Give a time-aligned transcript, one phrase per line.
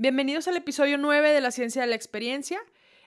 [0.00, 2.60] Bienvenidos al episodio 9 de la ciencia de la experiencia.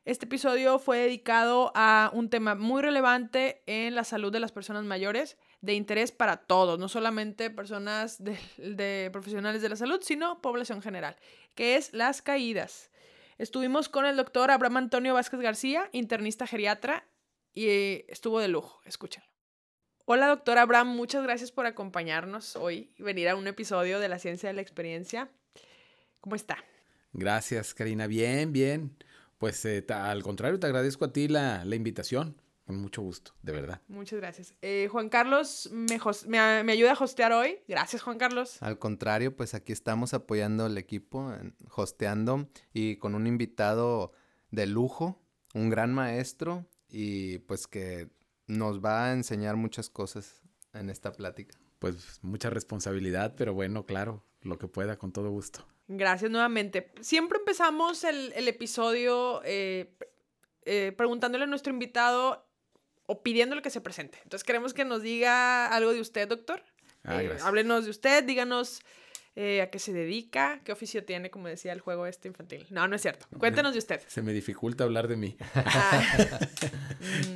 [0.04, 4.83] Este episodio fue dedicado a un tema muy relevante en la salud de las personas
[4.83, 10.81] mayores, de interés para todos, no solamente personas de, profesionales de la salud, sino población
[10.81, 11.15] general,
[11.55, 12.92] que es las caídas.
[13.38, 17.08] Estuvimos con el doctor Abraham Antonio Vázquez García, internista geriatra,
[17.54, 18.82] y eh, estuvo de lujo.
[18.84, 19.30] Escúchenlo.
[20.04, 24.20] Hola, doctor Abraham, muchas gracias por acompañarnos hoy y venir a un episodio de la
[24.20, 25.32] ciencia de la experiencia.
[26.20, 26.58] ¿Cómo está?
[27.14, 28.07] Gracias, Karina.
[28.07, 28.95] Bien, bien.
[29.38, 32.41] Pues eh, al contrario, te agradezco a ti la, invitación.
[32.66, 33.81] Con mucho gusto, de verdad.
[33.88, 34.54] Muchas gracias.
[34.62, 35.99] Eh, Juan Carlos me,
[36.63, 37.58] me, ayuda a hostear hoy.
[37.68, 38.62] Gracias, Juan Carlos.
[38.62, 41.34] Al contrario, pues aquí estamos apoyando al equipo,
[41.76, 44.13] hosteando y con un invitado
[44.52, 45.20] de lujo,
[45.54, 48.09] un gran maestro y pues que
[48.48, 50.41] nos va a enseñar muchas cosas
[50.73, 51.57] en esta plática.
[51.80, 55.66] Pues mucha responsabilidad, pero bueno, claro, lo que pueda, con todo gusto.
[55.88, 56.91] Gracias nuevamente.
[57.02, 59.94] Siempre empezamos el, episodio eh,
[60.63, 62.48] eh, preguntándole a nuestro invitado
[63.05, 64.20] o pidiéndole que se presente.
[64.24, 66.64] Entonces queremos que nos diga algo de usted, doctor.
[67.04, 68.82] Ah, eh, háblenos de usted, díganos
[69.34, 72.68] a qué se dedica, qué oficio tiene, como decía el juego este infantil.
[72.70, 73.28] No, no es cierto.
[73.38, 74.02] Cuéntenos de usted.
[74.08, 75.38] Se me dificulta hablar de mí.
[75.56, 76.40] Ah.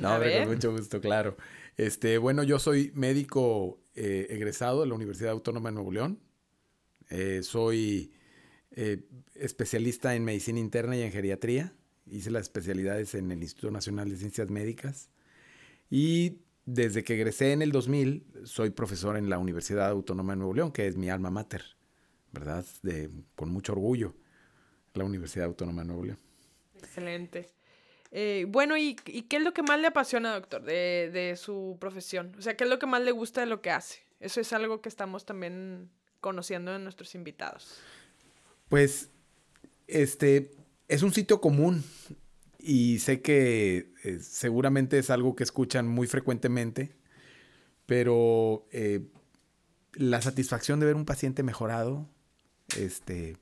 [0.00, 1.36] no, con mucho gusto, claro.
[1.76, 6.25] Este, bueno, yo soy médico egresado de la Universidad Autónoma de Nuevo León.
[7.42, 8.12] Soy
[8.78, 9.00] eh,
[9.34, 11.72] especialista en medicina interna y en geriatría.
[12.10, 15.08] Hice las especialidades en el Instituto Nacional de Ciencias Médicas.
[15.88, 20.52] Y desde que egresé en el 2000, soy profesor en la Universidad Autónoma de Nuevo
[20.52, 21.64] León, que es mi alma mater,
[22.32, 22.66] ¿verdad?
[22.82, 24.14] De, con mucho orgullo,
[24.92, 26.18] la Universidad Autónoma de Nuevo León.
[26.76, 27.48] Excelente.
[28.10, 32.34] Eh, bueno, ¿y, qué es lo que más le apasiona, doctor, de, de, su profesión?
[32.38, 34.00] O sea, ¿qué es lo que más le gusta de lo que hace?
[34.20, 35.90] Eso es algo que estamos también
[36.20, 37.78] conociendo en nuestros invitados.
[38.68, 39.10] Pues,
[39.86, 40.50] este,
[40.88, 41.84] es un sitio común
[42.58, 46.96] y sé que eh, seguramente es algo que escuchan muy frecuentemente,
[47.86, 49.06] pero eh,
[49.92, 52.08] la satisfacción de ver un paciente mejorado,
[52.76, 53.36] este,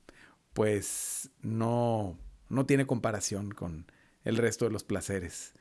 [0.53, 3.87] pues no, no tiene comparación con
[4.25, 5.55] el resto de los placeres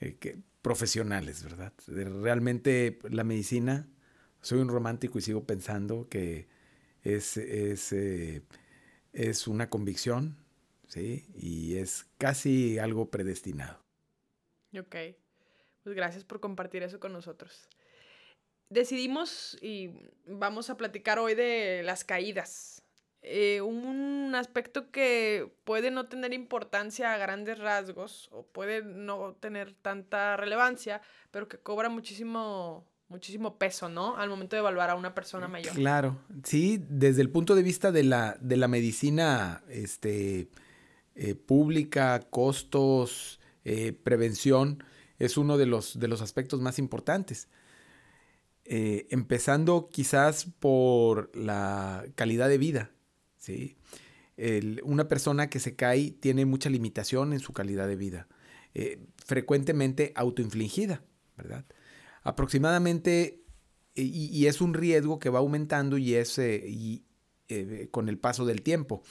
[0.00, 1.72] eh, que, profesionales, ¿verdad?
[1.86, 3.88] Realmente la medicina,
[4.42, 6.48] soy un romántico y sigo pensando que
[7.02, 7.92] es, es
[9.12, 10.36] es una convicción,
[10.86, 11.26] ¿sí?
[11.34, 13.82] Y es casi algo predestinado.
[14.78, 14.96] Ok,
[15.82, 17.68] pues gracias por compartir eso con nosotros.
[18.68, 19.90] Decidimos y
[20.26, 22.82] vamos a platicar hoy de las caídas.
[23.22, 29.74] Eh, un aspecto que puede no tener importancia a grandes rasgos o puede no tener
[29.74, 34.16] tanta relevancia, pero que cobra muchísimo muchísimo peso, ¿no?
[34.16, 35.74] Al momento de evaluar a una persona mayor.
[35.74, 40.48] Claro, sí, desde el punto de vista de la, de la medicina este,
[41.16, 44.84] eh, pública, costos, eh, prevención,
[45.18, 47.48] es uno de los, de los aspectos más importantes.
[48.64, 52.90] Eh, empezando quizás por la calidad de vida,
[53.36, 53.76] ¿sí?
[54.84, 58.26] una persona que se cae tiene mucha limitación en su calidad de vida,
[59.26, 61.02] frecuentemente autoinfligida,
[61.36, 61.66] ¿verdad?
[62.22, 63.42] Aproximadamente,
[63.94, 67.04] y, es un riesgo que va aumentando y es eh, y,
[67.48, 69.02] eh, con el paso del tiempo.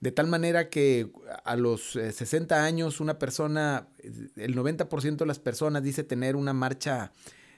[0.00, 1.10] De tal manera que
[1.44, 3.88] a los 60 eh, años una persona,
[4.36, 7.12] el 90% de las personas dice tener una marcha,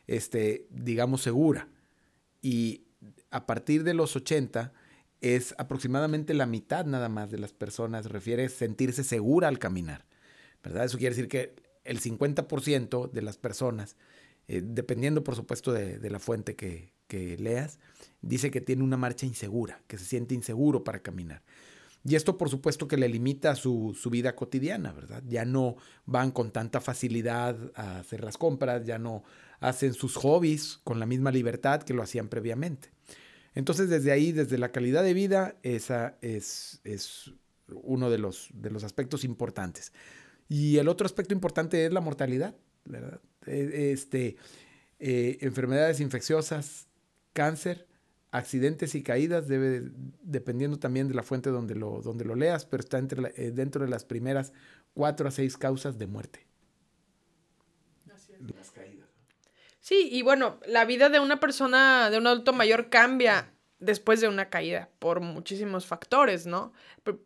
[0.07, 1.69] este, digamos, segura.
[2.41, 2.85] Y
[3.31, 4.73] a partir de los 80
[5.21, 10.07] es aproximadamente la mitad nada más de las personas refiere sentirse segura al caminar.
[10.63, 10.85] ¿Verdad?
[10.85, 13.97] Eso quiere decir que el 50% de las personas
[14.53, 16.93] eh, dependiendo por supuesto de, la fuente que,
[17.39, 17.79] leas,
[18.21, 21.45] dice que tiene una marcha insegura, que se siente inseguro para caminar.
[22.05, 25.23] Y esto por supuesto que le limita su, vida cotidiana, ¿verdad?
[25.29, 29.23] Ya no van con tanta facilidad a hacer las compras, ya no
[29.61, 32.91] hacen sus hobbies con la misma libertad que lo hacían previamente.
[33.55, 37.31] Entonces desde ahí, desde la calidad de vida, esa es, es
[37.69, 39.93] uno de los, de los aspectos importantes.
[40.49, 43.21] Y el otro aspecto importante es la mortalidad, ¿verdad?
[43.47, 44.37] E, este,
[44.99, 46.89] eh, enfermedades infecciosas,
[47.33, 47.87] cáncer,
[48.33, 49.91] accidentes y caídas, debe,
[50.23, 53.85] dependiendo también de la fuente donde lo, donde lo leas, pero está entre eh, dentro
[53.85, 54.53] de las primeras
[54.95, 56.47] cuatro a seis causas de muerte.
[58.57, 59.09] Las caídas.
[59.81, 64.29] Sí, y bueno, la vida de una persona, de un adulto mayor cambia después de
[64.29, 66.73] una caída por muchísimos factores, ¿no?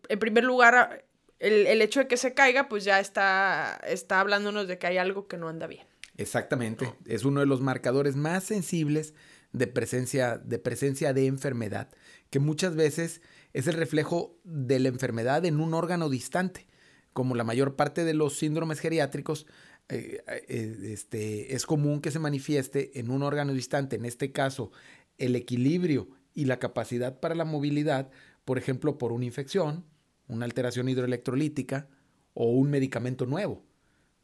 [0.09, 1.05] En primer lugar,
[1.39, 4.99] el, el hecho de que se caiga, pues ya está, está hablándonos de que hay
[4.99, 5.87] algo que no anda bien.
[6.17, 6.93] Exactamente.
[7.07, 9.15] Es uno de los marcadores más sensibles
[9.53, 11.89] de presencia, de presencia de enfermedad,
[12.31, 13.23] que muchas veces
[13.53, 16.67] es el reflejo de la enfermedad en un órgano distante.
[17.13, 19.47] Como la mayor parte de los síndromes geriátricos,
[19.89, 24.73] eh, eh, este, es común que se manifieste en un órgano distante, en este caso
[25.19, 28.11] el equilibrio y la capacidad para la movilidad,
[28.45, 29.85] por ejemplo, por una infección,
[30.27, 31.89] una alteración hidroelectrolítica
[32.33, 33.65] o un medicamento nuevo.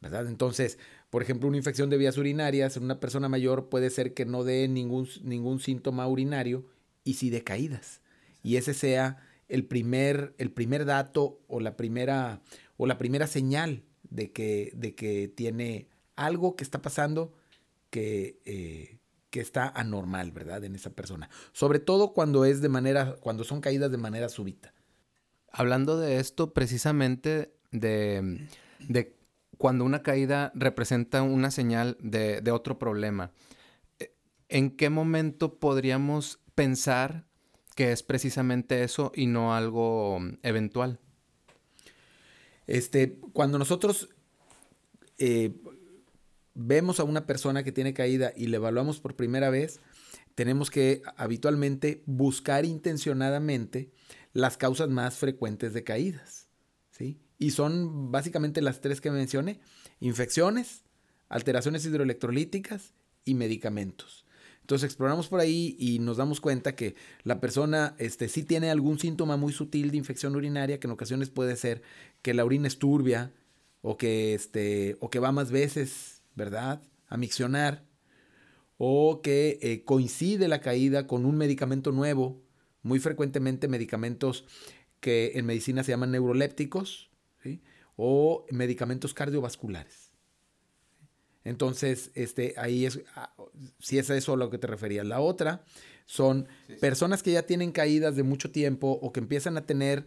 [0.01, 0.27] ¿verdad?
[0.27, 0.79] Entonces,
[1.11, 4.45] por ejemplo, una infección de vías urinarias en una persona mayor puede ser que no
[4.45, 6.65] dé ningún, ningún síntoma urinario
[7.03, 7.99] y sí de caídas.
[8.43, 9.17] Y ese sea
[9.49, 12.41] el primer, el primer dato o la primera,
[12.77, 17.33] o la primera señal de que, de que tiene algo que está pasando
[17.89, 18.99] que, eh,
[19.31, 20.63] que está anormal, ¿verdad?
[20.63, 21.29] En esa persona.
[21.51, 24.73] Sobre todo cuando es de manera, cuando son caídas de manera súbita.
[25.51, 28.47] Hablando de esto, precisamente de,
[28.87, 29.20] de
[29.61, 33.31] cuando una caída representa una señal de, otro problema,
[33.99, 34.11] eh,
[34.49, 37.27] ¿en qué momento podríamos pensar
[37.75, 40.99] que es precisamente eso y no algo eventual?
[42.65, 44.09] Este, cuando nosotros
[45.19, 45.53] eh,
[46.55, 49.79] vemos a una persona que tiene caída y le evaluamos por primera vez,
[50.33, 53.91] tenemos que habitualmente buscar intencionadamente
[54.33, 56.40] las causas más frecuentes de caídas.
[57.41, 59.59] Y son básicamente las tres que mencioné.
[59.99, 60.83] Infecciones,
[61.27, 62.93] alteraciones hidroelectrolíticas
[63.25, 64.27] y medicamentos.
[64.61, 66.93] Entonces exploramos por ahí y nos damos cuenta que
[67.23, 71.31] la persona este, sí tiene algún síntoma muy sutil de infección urinaria, que en ocasiones
[71.31, 71.81] puede ser
[72.21, 73.33] que la orina es turbia
[73.81, 76.83] o que, este, o que va más veces, ¿verdad?
[77.07, 77.83] A miccionar.
[78.77, 82.39] O que eh, coincide la caída con un medicamento nuevo,
[82.83, 84.45] muy frecuentemente medicamentos
[84.99, 87.10] que en medicina se llaman neurolépticos,
[87.95, 90.11] o medicamentos cardiovasculares.
[91.43, 93.33] Entonces, este, ahí es, ah,
[93.79, 95.05] si es eso a lo que te referías.
[95.05, 95.63] La otra
[96.05, 96.47] son
[96.79, 100.05] personas que ya tienen caídas de mucho tiempo o que empiezan a tener,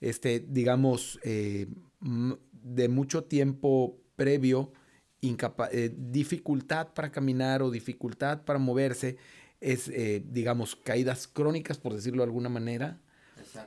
[0.00, 1.68] este, digamos, eh,
[2.00, 4.72] de mucho tiempo previo,
[5.20, 9.16] eh, dificultad para caminar o dificultad para moverse,
[9.60, 13.00] es, eh, digamos, caídas crónicas, por decirlo de alguna manera,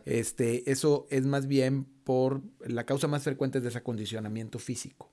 [0.05, 5.11] este, eso es más bien por la causa más frecuente es desacondicionamiento físico.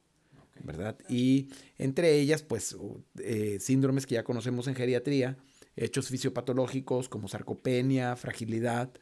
[0.65, 0.97] ¿Verdad?
[1.09, 1.49] Y
[1.79, 2.77] entre ellas, pues,
[3.19, 5.37] eh, síndromes que ya conocemos en geriatría,
[5.75, 8.93] hechos fisiopatológicos como sarcopenia, fragilidad,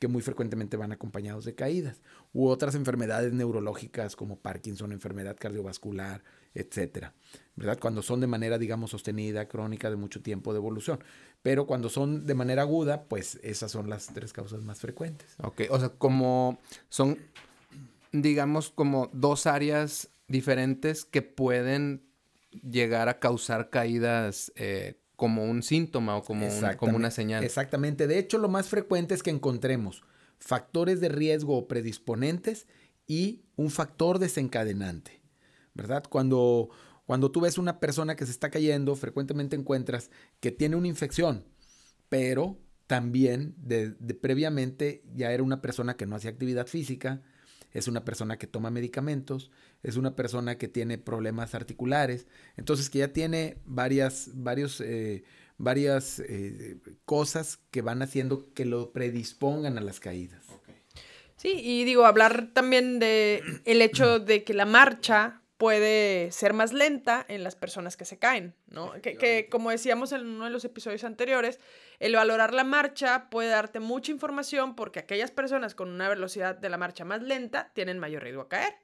[0.00, 6.24] que muy frecuentemente van acompañados de caídas, u otras enfermedades neurológicas como Parkinson, enfermedad cardiovascular,
[6.54, 7.14] etcétera,
[7.56, 7.78] ¿verdad?
[7.80, 11.02] Cuando son de manera, digamos, sostenida, crónica, de mucho tiempo de evolución.
[11.42, 15.34] Pero cuando son de manera aguda, pues esas son las tres causas más frecuentes.
[15.42, 16.58] Ok, o sea, como
[16.88, 17.18] son,
[18.12, 22.02] digamos, como dos áreas diferentes que pueden
[22.62, 27.44] llegar a causar caídas eh, como un síntoma o como, como una señal.
[27.44, 28.06] Exactamente.
[28.06, 30.02] De hecho, lo más frecuente es que encontremos
[30.38, 32.66] factores de riesgo o predisponentes
[33.06, 35.20] y un factor desencadenante,
[35.74, 36.04] ¿verdad?
[36.08, 36.70] Cuando,
[37.06, 40.10] cuando tú ves una persona que se está cayendo, frecuentemente encuentras
[40.40, 41.44] que tiene una infección,
[42.08, 47.22] pero también de previamente ya era una persona que no hacía actividad física,
[47.74, 49.50] es una persona que toma medicamentos,
[49.82, 52.26] es una persona que tiene problemas articulares,
[52.56, 55.24] entonces que ya tiene varias, varios, eh,
[55.58, 60.46] varias eh, cosas que van haciendo que lo predispongan a las caídas.
[61.36, 66.72] Sí, y digo, hablar también de el hecho de que la marcha puede ser más
[66.72, 68.92] lenta en las personas que se caen, ¿no?
[69.00, 71.60] Que, que, como decíamos en uno de los episodios anteriores,
[72.00, 76.68] el valorar la marcha puede darte mucha información porque aquellas personas con una velocidad de
[76.68, 78.74] la marcha más lenta tienen mayor riesgo a caer.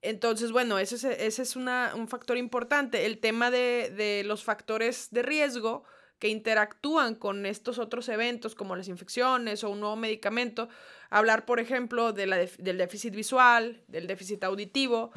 [0.00, 3.04] Entonces, bueno, ese es, ese es un factor importante.
[3.04, 5.84] El tema de, de los factores de riesgo
[6.18, 10.68] que interactúan con estos otros eventos como las infecciones o un nuevo medicamento.
[11.10, 15.12] Hablar, por ejemplo, de la del déficit visual, del déficit auditivo.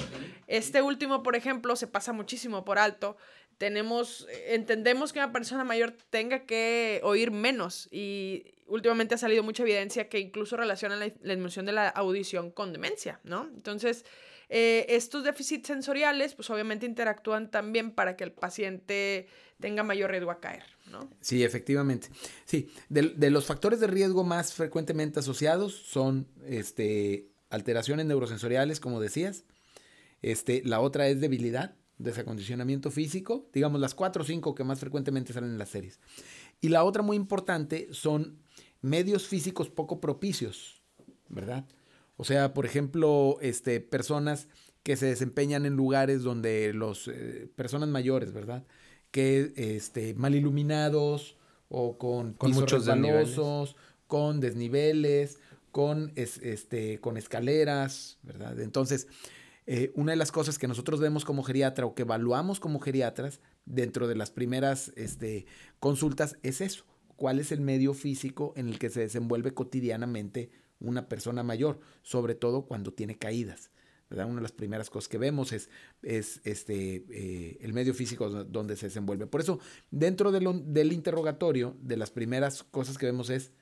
[0.46, 3.16] Este último, por ejemplo, se pasa muchísimo por alto.
[3.58, 9.62] Tenemos, entendemos que una persona mayor tenga que oír menos y últimamente ha salido mucha
[9.62, 13.48] evidencia que incluso relaciona la, la disminución de la audición con demencia, ¿no?
[13.54, 14.04] Entonces,
[14.54, 19.26] eh, estos déficits sensoriales, pues obviamente interactúan también para que el paciente
[19.58, 21.10] tenga mayor riesgo a caer, ¿no?
[21.20, 22.08] Sí, efectivamente.
[22.44, 29.44] Sí, de, los factores de riesgo más frecuentemente asociados son este, alteraciones neurosensoriales, como decías.
[30.20, 35.32] Este, la otra es debilidad, desacondicionamiento físico, digamos las cuatro o cinco que más frecuentemente
[35.32, 35.98] salen en las series.
[36.60, 38.38] Y la otra muy importante son
[38.82, 40.82] medios físicos poco propicios,
[41.28, 41.66] ¿verdad?
[42.16, 44.48] O sea, por ejemplo, este, personas
[44.82, 48.64] que se desempeñan en lugares donde los eh, personas mayores, ¿verdad?
[49.12, 51.36] Que este, mal iluminados
[51.68, 53.38] o con, con muchos desniveles.
[54.08, 55.38] con desniveles,
[55.70, 58.60] con, este, con escaleras, ¿verdad?
[58.60, 59.06] Entonces,
[59.66, 63.40] eh, una de las cosas que nosotros vemos como geriatra o que evaluamos como geriatras
[63.64, 65.46] dentro de las primeras este,
[65.78, 66.84] consultas es eso.
[67.16, 70.50] ¿Cuál es el medio físico en el que se desenvuelve cotidianamente
[70.80, 71.78] una persona mayor?
[72.02, 73.70] Sobre todo cuando tiene caídas.
[74.12, 75.68] Una de las primeras cosas que vemos es,
[76.02, 79.26] es este, eh, el medio físico donde se desenvuelve.
[79.26, 79.58] Por eso,
[79.90, 83.52] dentro del interrogatorio, de las primeras cosas que vemos es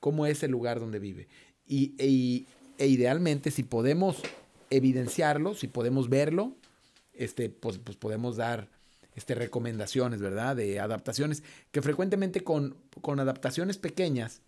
[0.00, 1.28] cómo es el lugar donde vive.
[1.66, 2.46] Y, e,
[2.78, 4.20] e idealmente, si podemos
[4.70, 6.56] evidenciarlo, si podemos verlo,
[7.12, 8.68] este, pues, pues podemos dar
[9.14, 10.56] este, recomendaciones, ¿verdad?
[10.56, 14.42] De adaptaciones, que frecuentemente con, con adaptaciones pequeñas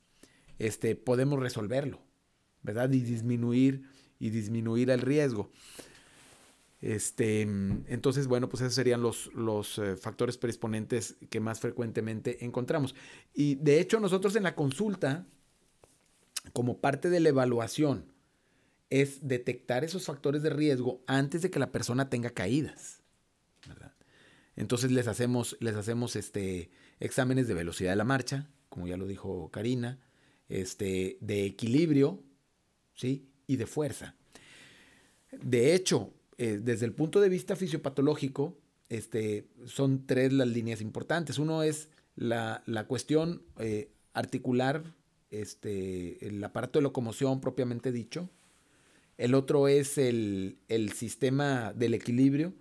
[0.58, 2.00] este, podemos resolverlo,
[2.62, 2.90] ¿verdad?
[2.90, 3.84] Y disminuir,
[4.18, 5.50] y disminuir el riesgo.
[6.80, 12.94] Este, entonces, bueno, pues esos serían los, los eh, factores predisponentes que más frecuentemente encontramos.
[13.33, 15.26] Y de hecho, nosotros en la consulta
[16.52, 18.12] como parte de la evaluación
[18.90, 23.00] es detectar esos factores de riesgo antes de que la persona tenga caídas.
[24.56, 29.06] Entonces les hacemos, les hacemos este, exámenes de velocidad de la marcha, como ya lo
[29.06, 29.99] dijo Karina,
[30.49, 32.23] este, de equilibrio
[32.94, 33.28] ¿sí?
[33.46, 34.14] Y de fuerza.
[35.32, 38.56] De hecho, eh, desde el punto de vista fisiopatológico,
[38.88, 41.38] este, son tres las líneas importantes.
[41.38, 44.84] Uno es la, cuestión eh, articular
[45.30, 48.28] este, el aparato de locomoción propiamente dicho.
[49.16, 50.58] El otro es el,
[50.94, 52.52] sistema del equilibrio,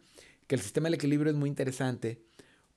[0.47, 2.21] que el sistema del equilibrio es muy interesante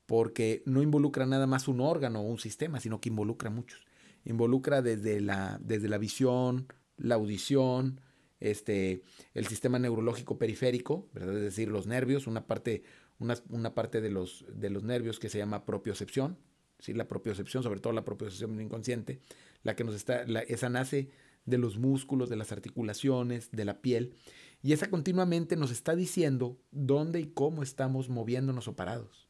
[0.06, 3.84] porque no involucra nada más un órgano o un sistema, sino que involucra muchos.
[4.24, 8.00] Involucra desde la, desde la visión, la audición,
[8.40, 9.02] este,
[9.34, 11.36] el sistema neurológico periférico, ¿verdad?
[11.36, 12.82] es decir, los nervios, una parte,
[13.18, 16.38] una, parte de, los, de los nervios que se llama propiocepción,
[16.78, 16.92] ¿sí?
[16.92, 19.20] la propiocepción, sobre todo la propiocepción inconsciente,
[19.62, 21.10] la que nos está, esa nace
[21.44, 24.14] de los músculos, de las articulaciones, de la piel,
[24.62, 29.28] y esa continuamente nos está diciendo dónde y cómo estamos moviéndonos o parados.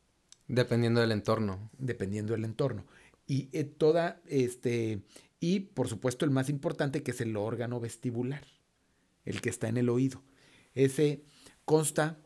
[0.48, 1.70] Dependiendo del entorno.
[1.76, 2.86] Dependiendo del entorno.
[3.26, 5.02] Y eh, toda, este,
[5.40, 8.44] y por supuesto el más importante que es el órgano vestibular,
[9.24, 10.22] el que está en el oído.
[10.74, 11.24] Ese
[11.64, 12.18] consta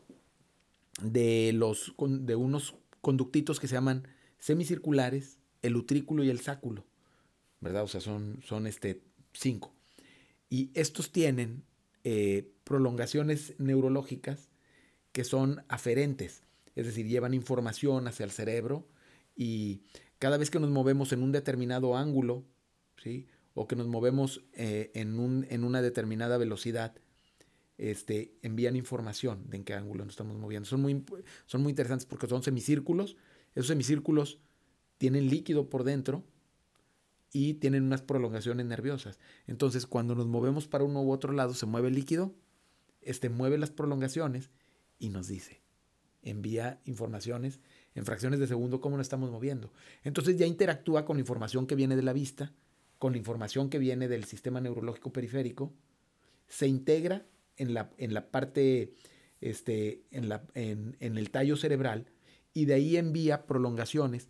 [1.01, 4.07] de, los, de unos conductitos que se llaman
[4.39, 6.85] semicirculares, el utrículo y el sáculo.
[7.61, 7.83] ¿verdad?
[7.83, 9.01] O sea, son, son este,
[9.31, 9.73] cinco.
[10.49, 11.63] Y estos tienen
[12.03, 14.49] eh, prolongaciones neurológicas
[15.13, 16.43] que son aferentes,
[16.75, 18.87] es decir, llevan información hacia el cerebro
[19.35, 19.83] y
[20.19, 22.45] cada vez que nos movemos en un determinado ángulo,
[23.53, 26.95] o que nos movemos eh, en, un, en, una determinada velocidad,
[27.77, 30.67] este, envían información de en qué ángulo nos estamos moviendo.
[30.67, 31.03] Son muy,
[31.45, 33.17] son muy interesantes porque son semicírculos.
[33.55, 34.39] Esos semicírculos
[34.97, 36.23] tienen líquido por dentro
[37.33, 39.19] y tienen unas prolongaciones nerviosas.
[39.47, 42.35] Entonces, cuando nos movemos para uno u otro lado, se mueve el líquido,
[43.01, 44.51] este mueve las prolongaciones
[44.99, 45.61] y nos dice,
[46.21, 47.59] envía informaciones
[47.95, 49.71] en fracciones de segundo cómo nos estamos moviendo.
[50.03, 52.53] Entonces ya interactúa con información que viene de la vista,
[53.01, 55.73] con la información que viene del sistema neurológico periférico,
[56.47, 57.25] se integra
[57.57, 58.93] en la, en la parte,
[59.39, 62.05] este, en, la, en, en el tallo cerebral
[62.53, 64.29] y de ahí envía prolongaciones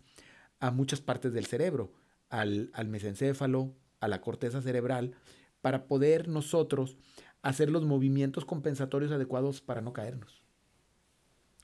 [0.58, 1.92] a muchas partes del cerebro
[2.30, 5.16] al, mesencéfalo, a la corteza cerebral,
[5.60, 6.96] para poder nosotros
[7.42, 10.42] hacer los movimientos compensatorios adecuados para no caernos.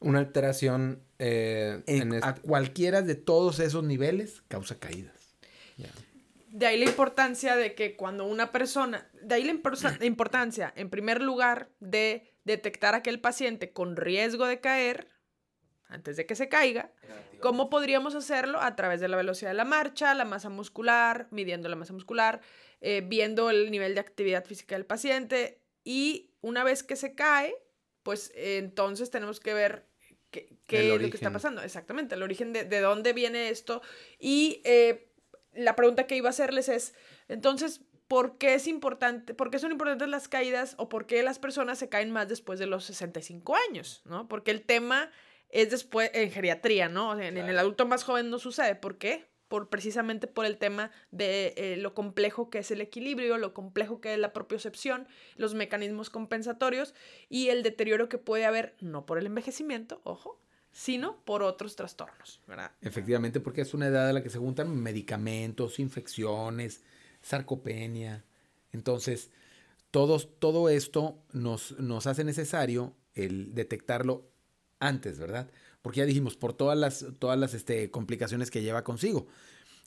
[0.00, 5.38] Una alteración eh, en, a cualquiera de todos esos niveles causa caídas.
[6.50, 11.21] De ahí la importancia de que cuando una persona, de ahí la importancia, en primer
[11.23, 15.09] lugar, de detectar a aquel paciente con riesgo de caer
[15.88, 16.93] antes de que se caiga.
[17.40, 18.61] ¿Cómo podríamos hacerlo?
[18.61, 22.40] A través de la velocidad de la marcha, la masa muscular, midiendo la masa muscular,
[22.81, 27.55] eh, viendo el nivel de actividad física del paciente y una vez que se cae,
[28.02, 29.87] pues entonces tenemos que ver
[30.31, 31.62] qué, es lo que está pasando.
[31.62, 33.81] Exactamente, el origen de, de dónde viene esto.
[34.19, 35.08] Y eh,
[35.52, 36.95] la pregunta que iba a hacerles es,
[37.28, 41.38] entonces, ¿por qué es importante, por qué son importantes las caídas o por qué las
[41.38, 44.02] personas se caen más después de los 65 años?
[44.05, 44.28] ¿no?
[44.28, 45.11] Porque el tema
[45.50, 47.19] es después en geriatría, ¿no?
[47.19, 48.75] en, el adulto más joven no sucede.
[48.75, 49.26] ¿Por qué?
[49.49, 53.99] Por, precisamente por el tema de eh, lo complejo que es el equilibrio, lo complejo
[54.02, 56.95] que es la propiocepción, los mecanismos compensatorios
[57.31, 60.38] y el deterioro que puede haber, no por el envejecimiento, ojo,
[60.79, 62.71] sino por otros trastornos, ¿verdad?
[62.81, 66.85] Efectivamente, porque es una edad en la que se juntan medicamentos, infecciones,
[67.21, 68.25] sarcopenia.
[68.71, 69.33] Entonces,
[69.91, 74.31] todos, todo esto nos, nos hace necesario el detectarlo
[74.79, 75.51] antes, ¿verdad?
[75.83, 79.27] Porque ya dijimos, por todas las, todas las este, complicaciones que lleva consigo.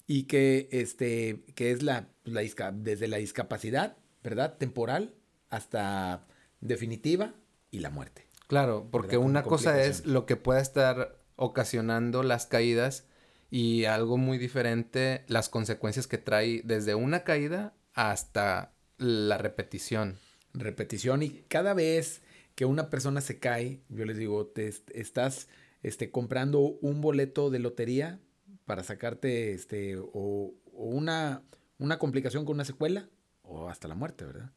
[0.08, 2.42] Y que, este, que es la, la
[2.74, 4.58] desde la discapacidad ¿verdad?
[4.58, 5.14] Temporal
[5.50, 6.28] hasta
[6.60, 7.34] definitiva
[7.72, 8.31] y la muerte.
[8.52, 13.08] Claro, porque una cosa es lo que pueda estar ocasionando las caídas
[13.50, 20.18] y algo muy diferente, las consecuencias que trae desde una caída hasta la repetición.
[20.54, 25.48] Repetición y cada vez que una persona se cae, yo les digo, te estás
[25.82, 28.20] este, comprando un boleto de lotería
[28.66, 31.42] para sacarte este, o, una,
[31.78, 33.08] una complicación con una secuela
[33.44, 34.52] o hasta la muerte, ¿verdad?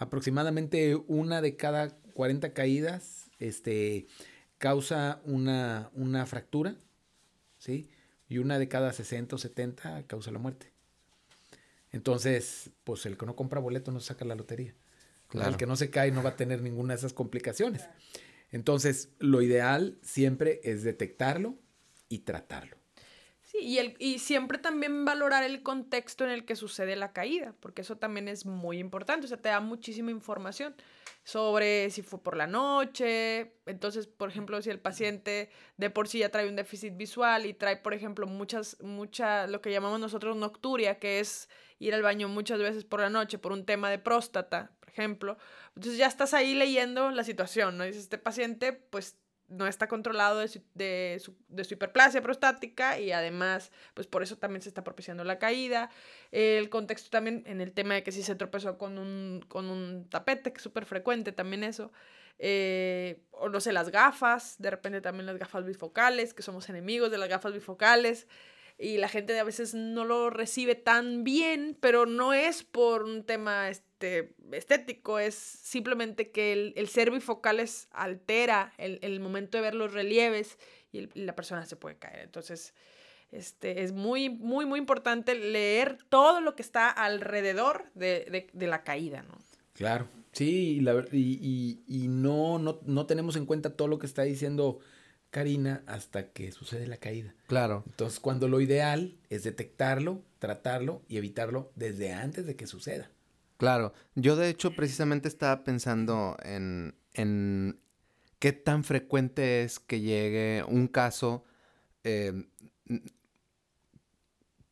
[0.00, 4.06] Aproximadamente una de cada 40 caídas este,
[4.58, 6.76] causa una, una fractura,
[7.58, 7.90] ¿sí?
[8.28, 10.72] Y una de cada 60 o 70 causa la muerte.
[11.92, 14.74] Entonces, pues el que no compra boleto no saca la lotería.
[15.32, 17.86] El que no se cae no va a tener ninguna de esas complicaciones.
[18.50, 21.56] Entonces, lo ideal siempre es detectarlo
[22.08, 22.77] y tratarlo.
[23.60, 27.82] Y, el, y siempre también valorar el contexto en el que sucede la caída, porque
[27.82, 30.74] eso también es muy importante, o sea, te da muchísima información
[31.24, 36.20] sobre si fue por la noche, entonces, por ejemplo, si el paciente de por sí
[36.20, 40.36] ya trae un déficit visual y trae, por ejemplo, muchas, mucha, lo que llamamos nosotros
[40.36, 41.48] nocturia, que es
[41.78, 45.36] ir al baño muchas veces por la noche por un tema de próstata, por ejemplo,
[45.76, 47.84] entonces ya estás ahí leyendo la situación, ¿no?
[47.84, 49.16] Dices, este paciente, pues
[49.48, 54.22] no está controlado de su, de, su, de su, hiperplasia prostática y además, pues por
[54.22, 55.90] eso también se está propiciando la caída.
[56.32, 60.08] El contexto también en el tema de que si se tropezó con un, con un
[60.08, 61.92] tapete, que es súper frecuente también eso.
[62.38, 67.10] Eh, o no sé, las gafas, de repente también las gafas bifocales, que somos enemigos
[67.10, 68.28] de las gafas bifocales
[68.78, 73.24] y la gente a veces no lo recibe tan bien, pero no es por un
[73.24, 79.62] tema este, estético, es simplemente que el, el ser bifocales altera el, el, momento de
[79.62, 80.58] ver los relieves
[80.92, 82.20] y, la persona se puede caer.
[82.20, 82.72] Entonces,
[83.32, 88.84] este, es muy, muy, muy importante leer todo lo que está alrededor de, de, la
[88.84, 89.38] caída, ¿no?
[89.74, 94.22] Claro, sí, y, y, y, no, no, no tenemos en cuenta todo lo que está
[94.22, 94.78] diciendo
[95.30, 97.34] Karina hasta que sucede la caída.
[97.46, 97.84] Claro.
[97.86, 103.10] Entonces, cuando lo ideal es detectarlo, tratarlo y evitarlo desde antes de que suceda.
[103.58, 107.80] Claro, yo de hecho precisamente estaba pensando en, en
[108.38, 111.44] qué tan frecuente es que llegue un caso
[112.04, 112.44] eh,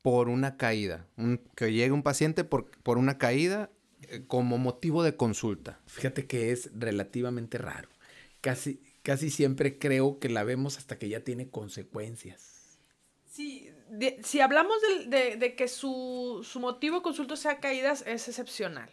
[0.03, 1.09] por una caída,
[1.57, 3.71] que llegue un paciente por, por una caída
[4.03, 5.81] eh, como motivo de consulta.
[5.87, 7.89] Fíjate que es relativamente raro.
[8.41, 12.81] Casi, casi siempre creo que la vemos hasta que ya tiene consecuencias.
[13.31, 13.71] Sí,
[14.25, 18.91] si hablamos de, de, que su, su, motivo de consulta sea caídas, es excepcional,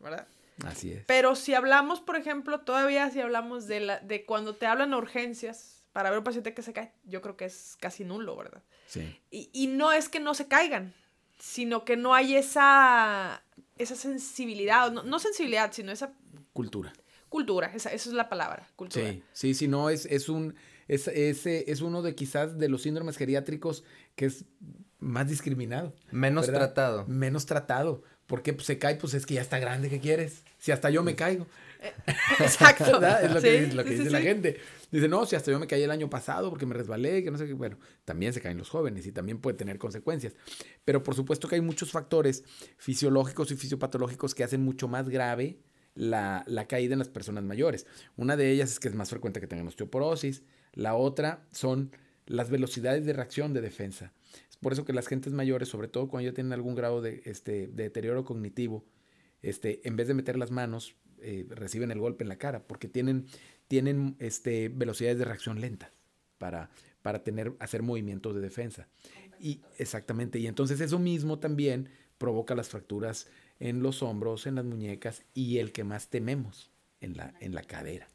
[0.00, 0.26] ¿verdad?
[0.64, 1.04] Así es.
[1.06, 5.84] Pero si hablamos, por ejemplo, todavía si hablamos de, la, de cuando te hablan urgencias
[5.92, 8.64] para ver un paciente que se cae, yo creo que es casi nulo, ¿verdad?
[8.88, 9.20] Sí.
[9.30, 10.94] Y, y no es que no se caigan,
[11.38, 13.44] sino que no hay esa,
[13.78, 16.12] esa sensibilidad, no, no sensibilidad, sino esa...
[16.52, 16.92] Cultura.
[17.34, 19.10] Cultura, esa, esa es la palabra, cultura.
[19.10, 20.54] Sí, sí, sí, no, es, es un
[20.86, 23.82] es, ese es uno de quizás de los síndromes geriátricos
[24.14, 24.44] que es
[25.00, 25.92] más discriminado.
[26.12, 27.04] Menos tratado.
[27.08, 28.04] Menos tratado.
[28.28, 30.44] Porque pues, se cae, pues es que ya está grande, ¿qué quieres?
[30.58, 31.48] Si hasta yo me caigo.
[31.80, 31.92] Eh,
[32.38, 32.84] exacto.
[33.20, 34.60] Es lo que, lo que dice la gente.
[34.92, 37.36] Dice, no, si hasta yo me caí el año pasado porque me resbalé, que no
[37.36, 37.54] sé qué.
[37.54, 40.34] Bueno, también se caen los jóvenes y también puede tener consecuencias.
[40.84, 42.44] Pero por supuesto que hay muchos factores
[42.78, 45.58] fisiológicos y fisiopatológicos que hacen mucho más grave
[45.94, 47.86] la, la caída en las personas mayores.
[48.16, 51.92] Una de ellas es que es más frecuente que tengan osteoporosis, la otra son
[52.26, 54.12] las velocidades de reacción de defensa.
[54.48, 57.22] Es por eso que las gentes mayores, sobre todo cuando ya tienen algún grado de,
[57.24, 58.84] este, de deterioro cognitivo,
[59.42, 62.88] este, en vez de meter las manos, eh, reciben el golpe en la cara, porque
[62.88, 63.26] tienen,
[63.68, 65.90] tienen este, velocidades de reacción lentas
[66.38, 66.70] para,
[67.02, 68.88] para tener, hacer movimientos de defensa.
[69.38, 73.26] Y exactamente, y entonces eso mismo también provoca las fracturas
[73.60, 77.62] en los hombros, en las muñecas y el que más tememos, en la, en la
[77.62, 78.08] cadera.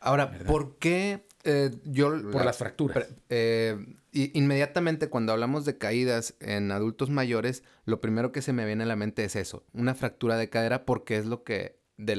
[0.00, 2.10] Ahora, ¿por qué eh, yo...
[2.30, 3.08] Por las fracturas.
[3.28, 3.76] Eh,
[4.12, 8.86] inmediatamente cuando hablamos de caídas en adultos mayores, lo primero que se me viene a
[8.86, 12.16] la mente es eso, una fractura de cadera, porque es lo que, de,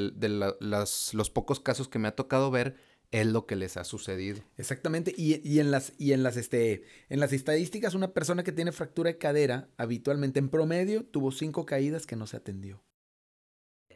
[0.59, 2.75] los, los, pocos casos que me ha tocado ver,
[3.11, 4.41] es lo que les ha sucedido.
[4.57, 8.51] Exactamente, y, y, en, las, y en, las, este, en las estadísticas, una persona que
[8.51, 12.83] tiene fractura de cadera, habitualmente en promedio, tuvo cinco caídas que no se atendió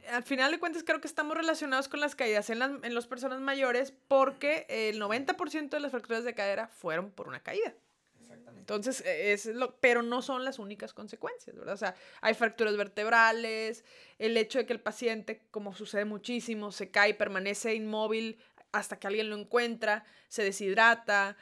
[0.10, 3.08] al final de cuentas creo que estamos relacionados con las caídas en, las, en las
[3.08, 7.74] personas mayores porque el 90% de las fracturas de cadera fueron por una caída.
[8.20, 8.60] Exactamente.
[8.62, 11.74] Entonces, e, es lo, pero no son las únicas consecuencias, ¿verdad?
[11.74, 13.84] O sea, hay fracturas vertebrales,
[14.20, 18.40] el hecho de que el paciente, como sucede muchísimo, se cae y permanece inmóvil
[18.74, 21.38] hasta que alguien lo encuentra, se deshidrata,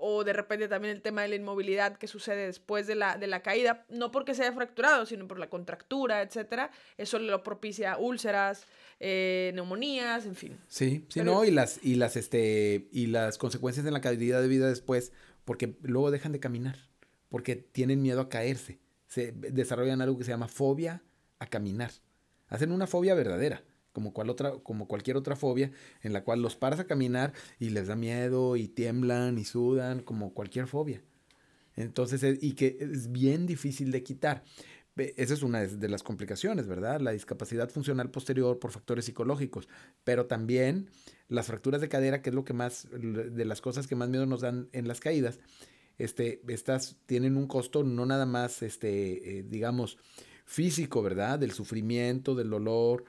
[0.00, 3.26] o de repente también el tema de la inmovilidad que sucede después de la, de
[3.26, 7.98] la caída, no porque se haya fracturado, sino por la contractura, etcétera, eso lo propicia
[7.98, 8.66] úlceras,
[8.98, 10.58] eh, neumonías, en fin.
[10.68, 14.48] Sí, sí, no, y las, y las, este, y las consecuencias en la calidad de
[14.48, 15.12] vida después,
[15.44, 16.76] porque luego dejan de caminar,
[17.28, 21.02] porque tienen miedo a caerse, se desarrollan algo que se llama fobia
[21.38, 21.90] a caminar,
[22.48, 23.62] hacen una fobia verdadera
[23.92, 25.70] como, cual otra, como cualquier otra fobia,
[26.02, 30.00] en la cual los paras a caminar y les da miedo y tiemblan y sudan,
[30.02, 31.02] como cualquier fobia.
[31.76, 34.44] Entonces, eh, y que es bien difícil de quitar.
[34.96, 37.00] Esa es una de las complicaciones, ¿verdad?
[37.00, 39.68] La discapacidad funcional posterior por factores psicológicos,
[40.04, 40.90] pero también
[41.28, 44.26] las fracturas de cadera, que es lo que más, de las cosas que más miedo
[44.26, 45.38] nos dan en las caídas,
[45.96, 49.96] este, estas tienen un costo no nada más, este, eh, digamos,
[50.44, 51.38] físico, ¿verdad?
[51.38, 53.04] Del sufrimiento, del dolor,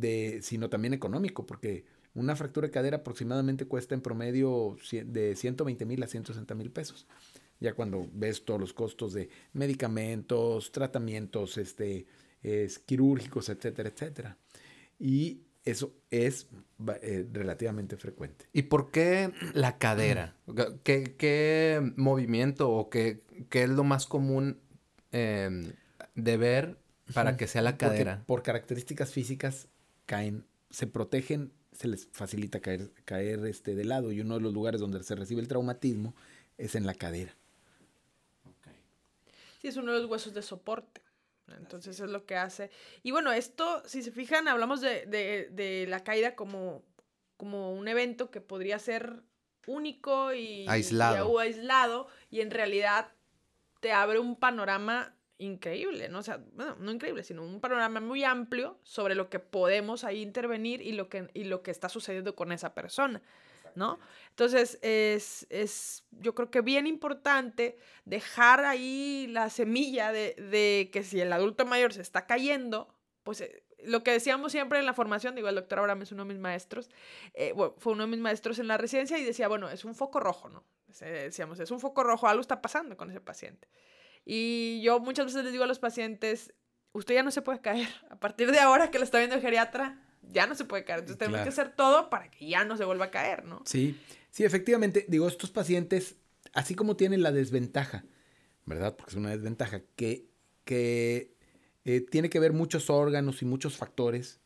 [0.00, 5.84] de, sino también económico, porque una fractura de cadera aproximadamente cuesta en promedio de 120
[5.84, 7.06] mil a 160 mil pesos.
[7.60, 12.06] Ya cuando ves todos los costos de medicamentos, tratamientos este,
[12.86, 14.36] quirúrgicos, etcétera, etcétera.
[14.98, 16.48] Y eso es
[17.02, 18.46] eh, relativamente frecuente.
[18.52, 20.36] ¿Y por qué la cadera?
[20.84, 24.60] ¿Qué, qué movimiento o qué, qué, es lo más común
[25.10, 25.72] em,
[26.14, 26.78] de ver
[27.12, 28.24] para que sea la cadera?
[28.26, 29.68] por características físicas
[30.06, 34.52] caen, se protegen, se les facilita caer, caer este, de lado y uno de los
[34.52, 36.14] lugares donde se recibe el traumatismo
[36.58, 37.34] es en la cadera.
[39.60, 41.02] Sí, es uno de los huesos de soporte.
[41.58, 42.70] Entonces es lo que hace.
[43.02, 46.82] Y bueno, esto, si se fijan, hablamos de, de, la caída como,
[47.36, 49.22] como un evento que podría ser
[49.66, 51.40] único y aislado.
[51.40, 53.12] Y, aislado y en realidad
[53.80, 56.20] te abre un panorama increíble, ¿no?
[56.20, 60.22] O sea, bueno, no increíble, sino un panorama muy amplio sobre lo que podemos ahí
[60.22, 63.20] intervenir y lo que, y lo que está sucediendo con esa persona,
[63.74, 63.98] ¿no?
[64.30, 71.02] Entonces, es, es, yo creo que bien importante dejar ahí la semilla de, de que
[71.02, 72.94] si el adulto mayor se está cayendo,
[73.24, 76.24] pues eh, lo que decíamos siempre en la formación, digo, el doctor Abraham es uno
[76.24, 76.90] de mis maestros,
[77.34, 79.94] eh, bueno, fue uno de mis maestros en la residencia y decía, bueno, es un
[79.94, 80.64] foco rojo, ¿no?
[81.00, 83.68] Decíamos, es un foco rojo, algo está pasando con ese paciente.
[84.24, 86.54] Y yo muchas veces les digo a los pacientes,
[86.92, 87.88] usted ya no se puede caer.
[88.10, 91.00] A partir de ahora que lo está viendo el geriatra, ya no se puede caer.
[91.00, 93.62] Entonces tenemos que hacer todo para que ya no se vuelva a caer, ¿no?
[93.66, 93.98] Sí,
[94.30, 95.04] sí, efectivamente.
[95.08, 96.16] Digo, estos pacientes,
[96.52, 98.04] así como tienen la desventaja,
[98.64, 98.96] ¿verdad?
[98.96, 100.26] Porque es una desventaja, que,
[100.64, 101.34] que
[101.84, 104.40] eh, tiene que ver muchos órganos y muchos factores,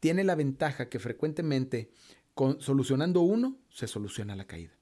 [0.00, 1.90] tiene la ventaja que frecuentemente
[2.34, 4.72] con, solucionando uno, se soluciona la caída.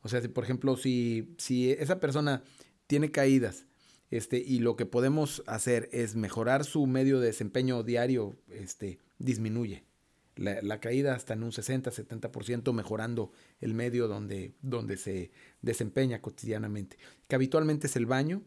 [0.00, 2.42] O sea, si, por ejemplo, si, si esa persona
[2.86, 3.66] tiene caídas,
[4.10, 9.84] este, y lo que podemos hacer es mejorar su medio de desempeño diario, este, disminuye.
[10.36, 15.30] La, caída hasta en un 60-70% mejorando el medio donde, donde se
[15.62, 16.96] desempeña cotidianamente.
[17.28, 18.42] Que habitualmente es el baño,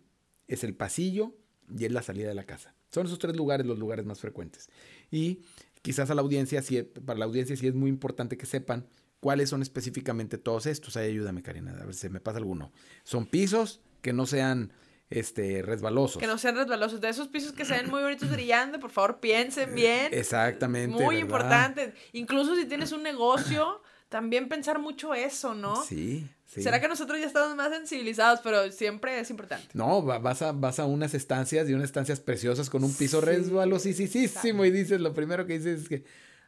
[0.47, 1.33] es el pasillo
[1.77, 2.75] y es la salida de la casa.
[2.91, 4.69] Son esos tres lugares los lugares más frecuentes.
[5.11, 5.43] Y
[5.81, 8.87] quizás a la audiencia, si, para la audiencia sí es muy importante que sepan
[9.19, 10.97] cuáles son específicamente todos estos.
[10.97, 12.71] Ahí ayúdame, Karina, a ver si me pasa alguno.
[13.03, 14.73] Son pisos, que no sean
[15.09, 16.19] este, resbalosos.
[16.19, 17.01] Que no sean resbalosos.
[17.01, 20.13] De esos pisos que se ven muy bonitos brillando, por favor, piensen bien.
[20.13, 21.01] Exactamente.
[21.01, 21.93] Muy importante.
[22.13, 25.83] Incluso si tienes un negocio, también pensar mucho eso, ¿no?
[25.83, 26.27] Sí.
[26.45, 26.63] Sí.
[26.63, 28.39] ¿Será que nosotros ya estamos más sensibilizados?
[28.41, 29.67] Pero siempre es importante.
[29.73, 33.25] No, vas a, vas a unas estancias y unas estancias preciosas con un piso sí,
[33.25, 36.05] resbalosísimo y dices, lo primero que dices es que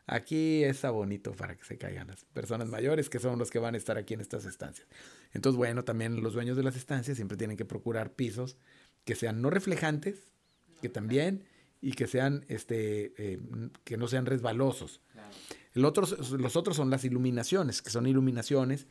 [0.07, 3.75] aquí está bonito para que se caigan las personas mayores que son los que van
[3.75, 4.87] a estar aquí en estas estancias.
[5.33, 8.57] Entonces, bueno, también los dueños de las estancias siempre tienen que procurar pisos
[9.05, 10.31] que sean no reflejantes,
[10.81, 11.45] que también,
[11.81, 13.39] y que sean, este, eh,
[13.83, 15.01] que no sean resbalosos.
[15.73, 16.05] El otro,
[16.37, 18.87] los otros son las iluminaciones, que son iluminaciones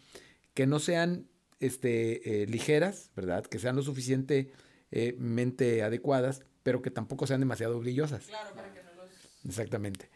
[0.55, 1.29] que no sean
[1.61, 3.45] este, eh, ligeras, ¿verdad?
[3.45, 8.27] Que sean lo suficientemente adecuadas, pero que tampoco sean demasiado brillosas.
[8.27, 9.11] Claro, para que no los...
[9.45, 10.11] Exactamente.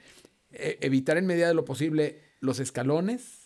[0.51, 3.42] E, evitar en medida de lo posible los escalones,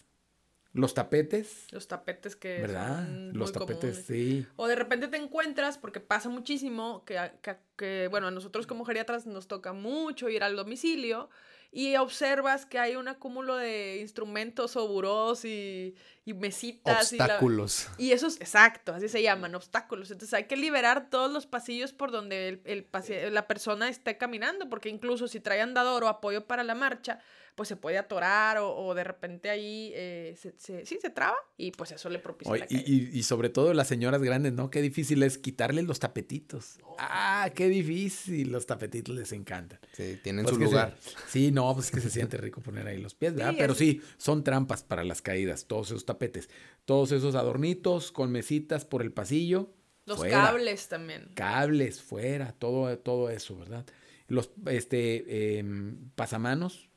[0.77, 1.67] los tapetes.
[1.73, 2.61] Los tapetes que.
[2.61, 3.05] ¿Verdad?
[3.05, 4.47] Son los tapetes, sí.
[4.57, 8.85] O de repente te encuentras, porque pasa muchísimo, que, que, que, bueno, a nosotros como
[8.85, 11.31] geriatras nos toca mucho ir al domicilio
[11.73, 17.13] y observas que hay un acúmulo de instrumentos o burós y, y mesitas.
[17.13, 17.89] Obstáculos.
[17.99, 20.11] Y, y, esos, exacto, así se llaman, obstáculos.
[20.11, 24.69] Entonces hay que liberar todos los pasillos por donde el, el la persona esté caminando,
[24.69, 27.19] porque incluso si trae andador o apoyo para la marcha,
[27.57, 31.91] pues se puede atorar o, de repente ahí eh, se, sí se traba y pues
[31.91, 34.71] eso le propicia la y, y, sobre todo las señoras grandes, ¿no?
[34.71, 36.79] Qué difícil es quitarles los tapetitos.
[36.99, 38.53] Ah, qué difícil.
[38.53, 39.81] Los tapetitos les encantan.
[39.93, 40.97] Sí, tienen pues su lugar.
[41.29, 43.55] sí, no, pues que se siente rico poner ahí los pies, ¿verdad?
[43.57, 46.51] Pero sí, son trampas para las caídas, todos esos tapetes.
[46.85, 49.73] Todos esos adornitos con mesitas por el pasillo.
[50.05, 51.31] Los cables también.
[51.35, 53.87] Cables, fuera, todo, todo eso, ¿verdad?
[54.29, 56.91] Los este, em, pasamanos,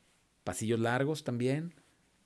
[0.44, 1.74] pasillos largos también.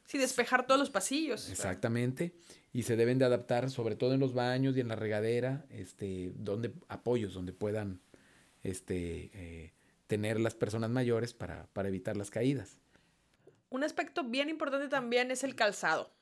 [0.06, 1.48] Sí, despejar todos los pasillos.
[1.50, 2.34] Exactamente.
[2.72, 6.32] Y se deben de adaptar, sobre todo en los baños y en la regadera, este,
[6.36, 8.00] donde, apoyos donde puedan
[8.62, 9.72] este, eh,
[10.06, 12.78] tener las personas mayores para, para evitar las caídas.
[13.70, 16.12] Un aspecto bien importante también es el calzado.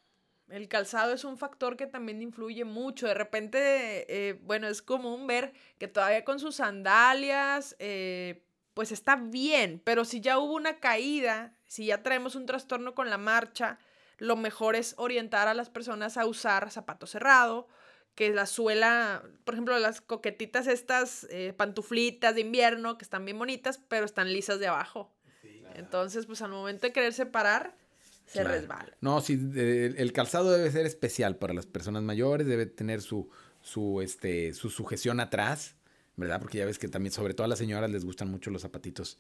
[0.49, 3.07] El calzado es un factor que también influye mucho.
[3.07, 9.17] De repente, eh, bueno, es común ver que todavía con sus sandalias, eh, pues está
[9.17, 13.79] bien, pero si ya hubo una caída, si ya traemos un trastorno con la marcha,
[14.19, 17.67] lo mejor es orientar a las personas a usar zapato cerrado,
[18.15, 23.39] que la suela, por ejemplo, las coquetitas estas, eh, pantuflitas de invierno, que están bien
[23.39, 25.15] bonitas, pero están lisas de abajo.
[25.75, 27.75] Entonces, pues al momento de querer separar,
[28.27, 28.95] se resbala.
[29.01, 33.31] No, sí, el calzado debe ser especial para las personas mayores, debe tener su,
[33.63, 35.77] su, este, su sujeción atrás,
[36.17, 36.39] ¿verdad?
[36.39, 39.19] Porque ya ves que también, sobre todo a las señoras, les gustan mucho los zapatitos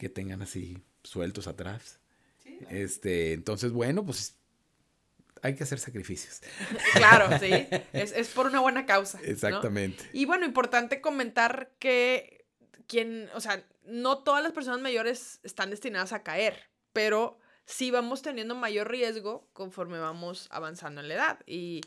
[0.00, 2.00] que tengan así sueltos atrás.
[2.70, 4.38] Este, entonces, bueno, pues
[5.42, 6.40] hay que hacer sacrificios.
[6.94, 7.50] Claro, sí.
[7.92, 9.20] Es, es por una buena causa.
[9.22, 10.04] Exactamente.
[10.14, 12.46] Y bueno, importante comentar que
[12.86, 18.22] quien, o sea, no todas las personas mayores están destinadas a caer, pero sí vamos
[18.22, 21.40] teniendo mayor riesgo conforme vamos avanzando en la edad.
[21.46, 21.82] Y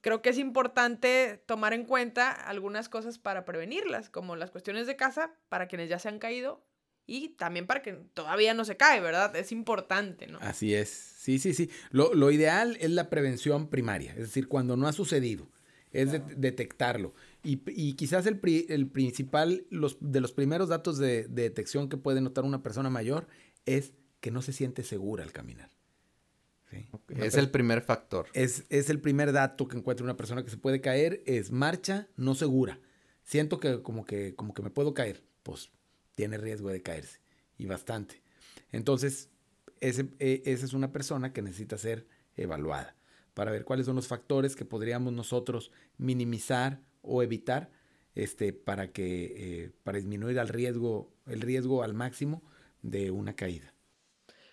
[0.00, 4.96] creo que es importante tomar en cuenta algunas cosas para prevenirlas, como las cuestiones de
[4.96, 6.64] casa para quienes ya se han caído
[7.06, 9.34] y también para que todavía no se cae, ¿verdad?
[9.36, 10.38] Es importante, ¿no?
[10.40, 10.88] Así es.
[10.88, 11.70] Sí, sí, sí.
[11.90, 15.48] Lo, ideal es la prevención primaria, es decir, cuando no ha sucedido,
[15.92, 17.14] es detectarlo.
[17.42, 22.20] Y, quizás el, el principal, los, de los primeros datos de, de detección que puede
[22.20, 23.26] notar una persona mayor
[23.66, 25.70] es que no se siente segura al caminar.
[27.08, 28.26] Es el primer factor.
[28.32, 32.08] Es, es, el primer dato que encuentra una persona que se puede caer, es marcha
[32.16, 32.80] no segura.
[33.22, 35.22] Siento que como que, como que me puedo caer.
[35.42, 35.70] Pues
[36.14, 37.20] tiene riesgo de caerse
[37.58, 38.22] y bastante.
[38.70, 39.30] Entonces,
[39.80, 42.96] ese, e, esa es una persona que necesita ser evaluada
[43.34, 47.70] para ver cuáles son los factores que podríamos nosotros minimizar o evitar
[48.14, 52.42] este, para, que, eh, para disminuir el riesgo, el riesgo al máximo
[52.82, 53.74] de una caída.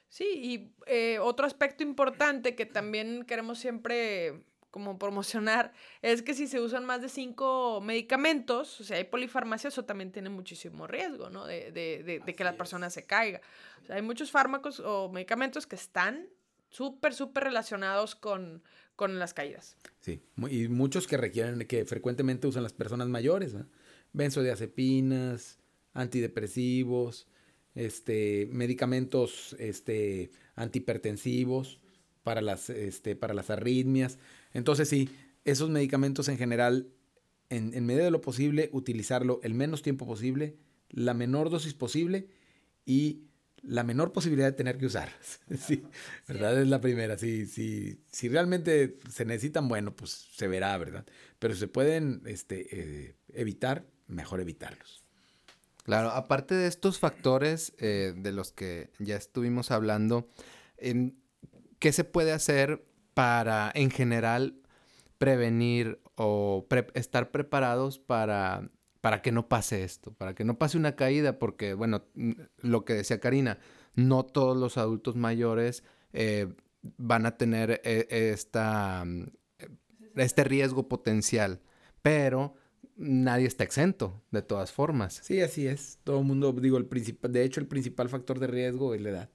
[0.07, 6.47] Sí, y eh, otro aspecto importante que también queremos siempre como promocionar es que si
[6.47, 11.29] se usan más de cinco medicamentos, o sea, hay polifarmacia, eso también tiene muchísimo riesgo,
[11.29, 11.45] ¿no?
[11.45, 13.41] De, de, de, que la persona se caiga.
[13.83, 16.27] O sea, hay muchos fármacos o medicamentos que están
[16.69, 18.63] súper, súper relacionados con,
[18.95, 19.75] con las caídas.
[20.01, 23.65] Sí, y muchos que requieren, que frecuentemente usan las personas mayores, ¿no?
[24.13, 25.59] Benzodiazepinas,
[25.93, 27.27] antidepresivos,
[27.75, 31.79] este, medicamentos este, antihipertensivos
[32.23, 34.17] para las, este, para las arritmias.
[34.53, 35.09] Entonces sí,
[35.45, 36.89] esos medicamentos en general,
[37.49, 40.57] en, en medida de lo posible, utilizarlo el menos tiempo posible,
[40.89, 42.27] la menor dosis posible
[42.85, 43.29] y
[43.61, 45.09] la menor posibilidad de tener que usar.
[45.59, 45.83] sí,
[46.27, 46.61] ¿verdad?
[46.61, 47.17] Es la primera.
[47.17, 51.05] Si, si, si realmente se necesitan, bueno, pues se verá, ¿verdad?
[51.39, 55.03] Pero si se pueden este, eh, evitar, mejor evitarlos.
[55.83, 60.29] Claro, aparte de estos factores eh, de los que ya estuvimos hablando,
[61.79, 62.85] ¿qué se puede hacer
[63.19, 64.61] para, en general,
[65.17, 70.95] prevenir o estar preparados para, para que no pase esto, para que no pase una
[70.95, 71.37] caída?
[71.37, 72.05] Porque, bueno,
[72.61, 73.59] lo que decía Karina,
[73.93, 76.47] no todos los adultos mayores eh,
[76.95, 79.03] van a tener eh, esta,
[80.15, 81.59] este riesgo potencial,
[82.01, 82.55] pero
[82.95, 85.19] nadie está exento, de todas formas.
[85.23, 85.99] Sí, así es.
[86.05, 89.09] Todo el mundo, digo, el principal, de hecho, el principal factor de riesgo es la
[89.09, 89.29] edad.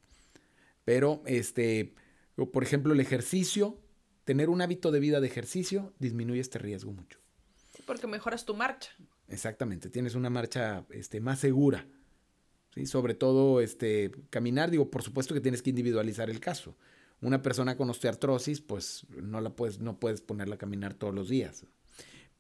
[0.87, 1.94] Pero, este,
[2.37, 3.81] por ejemplo, el ejercicio,
[4.25, 7.20] tener un hábito de vida de ejercicio disminuye este riesgo mucho.
[7.75, 8.90] Sí, porque mejoras tu marcha.
[9.29, 11.87] Exactamente, tienes una marcha este, más segura.
[12.75, 12.87] ¿sí?
[12.87, 16.77] Sobre todo, este, caminar, digo, por supuesto que tienes que individualizar el caso.
[17.20, 21.29] Una persona con osteoartrosis, pues no la puedes, no puedes ponerla a caminar todos los
[21.29, 21.64] días.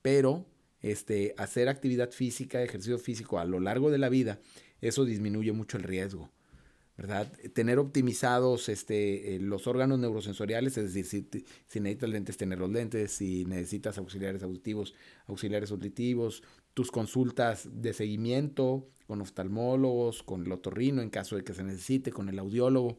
[0.02, 0.46] Pero
[0.80, 4.40] este, hacer actividad física, ejercicio físico a lo largo de la vida,
[4.82, 6.30] eso disminuye mucho el riesgo.
[6.96, 7.32] ¿Verdad?
[7.54, 12.70] Tener optimizados este, eh, los órganos neurosensoriales, es decir, si, si, necesitas lentes, tener los
[12.70, 14.94] lentes, si necesitas auxiliares auditivos,
[15.26, 21.54] auxiliares auditivos, tus consultas de seguimiento con oftalmólogos, con el otorrino en caso de que
[21.54, 22.98] se necesite, con el audiólogo,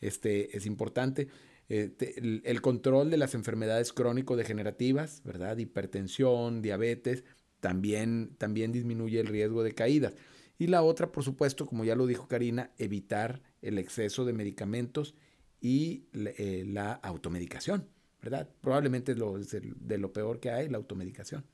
[0.00, 1.28] este, es importante.
[1.68, 5.56] Eh, el, control de las enfermedades crónico-degenerativas, ¿verdad?
[5.56, 7.24] Hipertensión, diabetes,
[7.60, 10.14] también, también disminuye el riesgo de caídas.
[10.60, 15.14] Y la otra, por supuesto, como ya lo dijo Karina, evitar el exceso de medicamentos
[15.58, 17.88] y eh, la automedicación,
[18.20, 18.46] ¿verdad?
[18.60, 21.46] Probablemente es, lo, de, lo peor que hay, la automedicación.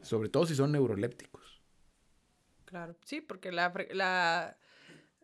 [0.00, 1.60] Sobre todo si son neurolépticos.
[2.64, 4.56] Claro, sí, porque la, la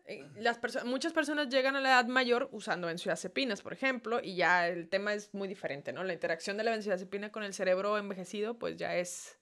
[0.05, 4.67] eh, las muchas personas llegan a la edad mayor usando benzodiazepinas, por ejemplo, y ya
[4.67, 6.03] el tema es muy diferente, ¿no?
[6.03, 9.39] La interacción de la benzodiazepina con el cerebro envejecido, pues ya es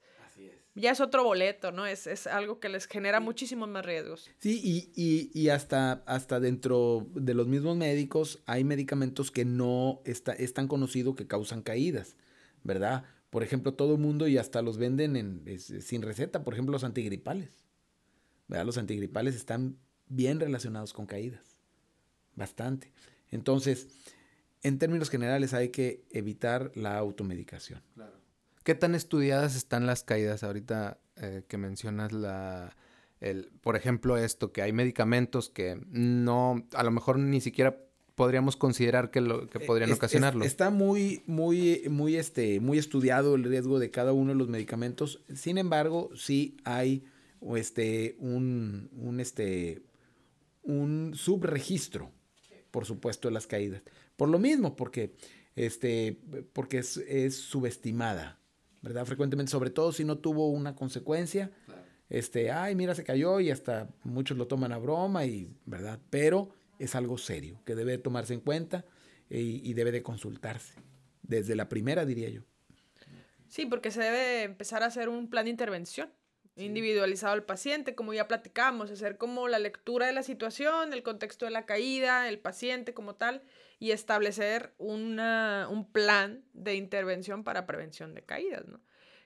[0.75, 1.85] ya es otro boleto, ¿no?
[1.85, 4.29] Es, es algo que les genera muchísimos más riesgos.
[4.39, 10.01] Sí, y, y, y, hasta, hasta dentro de los mismos médicos hay medicamentos que no
[10.03, 12.17] está, es tan conocido que causan caídas,
[12.63, 13.05] ¿verdad?
[13.29, 16.83] Por ejemplo, todo el mundo y hasta los venden en, sin receta, por ejemplo, los
[16.83, 17.65] antigripales.
[18.47, 18.65] ¿verdad?
[18.65, 21.57] Los antigripales están bien relacionados con caídas,
[22.35, 22.91] bastante.
[23.31, 23.87] Entonces,
[24.61, 27.81] en términos generales hay que evitar la automedicación.
[27.93, 28.24] Claro.
[28.65, 32.75] ¿Qué tan estudiadas están las caídas ahorita eh, que mencionas la...
[33.21, 37.77] El, por ejemplo, esto, que hay medicamentos que no, a lo mejor ni siquiera
[38.15, 40.43] podríamos considerar que, lo, que podrían ocasionarlo.
[40.43, 45.21] está muy, muy, muy, este, muy estudiado el riesgo de cada uno de los medicamentos.
[45.35, 47.05] Sin embargo, sí hay
[47.55, 49.83] este, un, un, este,
[50.63, 52.11] un subregistro,
[52.71, 53.83] por supuesto, de las caídas.
[54.15, 55.13] Por lo mismo, porque,
[55.55, 56.19] este,
[56.51, 58.39] porque es, es subestimada
[58.85, 59.03] ¿verdad?
[59.05, 61.49] Frecuentemente, sobre todo si no tuvo una consecuencia.
[62.07, 65.99] Este, ay, mira, se cayó y hasta muchos lo toman a broma y, ¿verdad?
[66.11, 68.85] Pero es algo serio que debe tomarse en cuenta
[69.27, 70.75] y, debe de consultarse.
[71.23, 72.43] Desde la primera, diría yo.
[73.47, 76.11] Sí, porque se debe empezar a hacer un plan de intervención
[76.55, 81.45] individualizado al paciente, como ya platicamos, hacer como la lectura de la situación, el contexto
[81.45, 83.41] de la caída, el paciente como tal,
[83.79, 88.81] y establecer una, un plan de intervención para prevención de caídas, ¿no?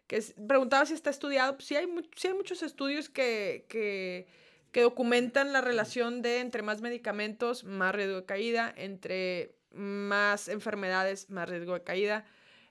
[0.07, 4.27] Que preguntaba si está estudiado, sí hay, hay muchos estudios que, que,
[4.71, 11.29] que documentan la relación de entre más medicamentos, más riesgo de caída, entre más enfermedades,
[11.29, 12.25] más riesgo de caída.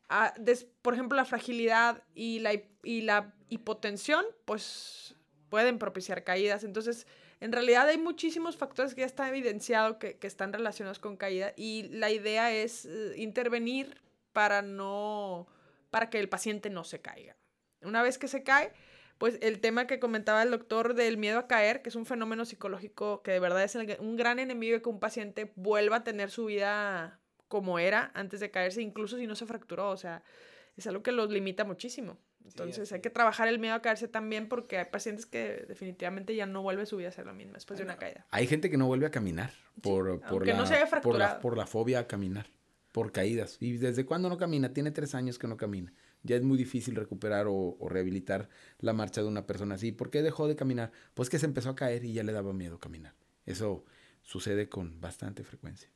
[0.09, 0.35] Ah,
[0.83, 5.15] por ejemplo, la fragilidad y la, y la hipotensión, pues
[5.49, 6.65] pueden propiciar caídas.
[6.65, 7.07] Entonces,
[7.41, 11.89] en realidad hay muchísimos factores que ya están evidenciados que, están relacionados con caída y
[11.91, 14.01] la idea es eh, intervenir
[14.33, 15.47] para no,
[15.91, 17.37] para que el paciente no se caiga.
[17.83, 18.73] Una vez que se cae,
[19.19, 22.45] pues el tema que comentaba el doctor del miedo a caer, que es un fenómeno
[22.45, 26.47] psicológico que de verdad es un gran enemigo que un paciente vuelva a tener su
[26.47, 30.23] vida como era antes de caerse, incluso si no se fracturó, o sea,
[30.77, 32.19] es algo que los limita muchísimo.
[32.49, 36.47] Entonces hay que trabajar el miedo a caerse también porque hay pacientes que definitivamente ya
[36.47, 38.27] no vuelve su vida a ser la misma después de una caída.
[38.31, 42.01] Hay gente que no vuelve a caminar por, por, la, por, la, por la fobia
[42.01, 42.47] a caminar,
[42.93, 43.57] por caídas.
[43.61, 44.73] ¿Y desde cuándo no camina?
[44.73, 45.93] Tiene tres años que no camina.
[46.23, 48.49] Ya es muy difícil recuperar o, o rehabilitar
[48.81, 49.93] la marcha de una persona así.
[49.93, 50.91] ¿Por qué dejó de caminar?
[51.15, 53.15] Pues que se empezó a caer y ya le daba miedo caminar.
[53.47, 53.85] Eso
[54.23, 55.91] sucede con bastante frecuencia.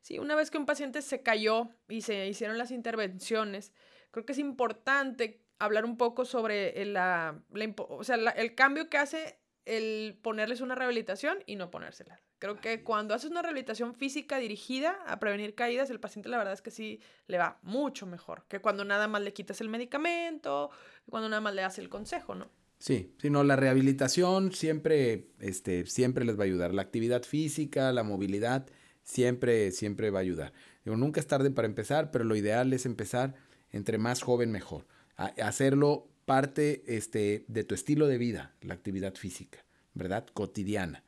[0.00, 3.72] Sí, una vez que un paciente se cayó y se hicieron las intervenciones,
[4.10, 7.42] creo que es importante hablar un poco sobre el, la,
[7.88, 12.20] o sea, el cambio que hace el ponerles una rehabilitación y no ponérsela.
[12.38, 16.54] Creo que cuando haces una rehabilitación física dirigida a prevenir caídas, el paciente la verdad
[16.54, 20.70] es que sí le va mucho mejor que cuando nada más le quitas el medicamento,
[21.10, 22.50] cuando nada más le das el consejo, ¿no?
[22.78, 26.72] Sí, sino la rehabilitación siempre, este, siempre les va a ayudar.
[26.72, 28.66] La actividad física, la movilidad,
[29.02, 30.52] siempre, siempre va a ayudar.
[30.84, 33.34] Digo, nunca es tarde para empezar, pero lo ideal es empezar
[33.72, 34.86] entre más joven mejor
[35.18, 40.26] hacerlo parte este, de tu estilo de vida, la actividad física, ¿verdad?
[40.32, 41.02] Cotidiana.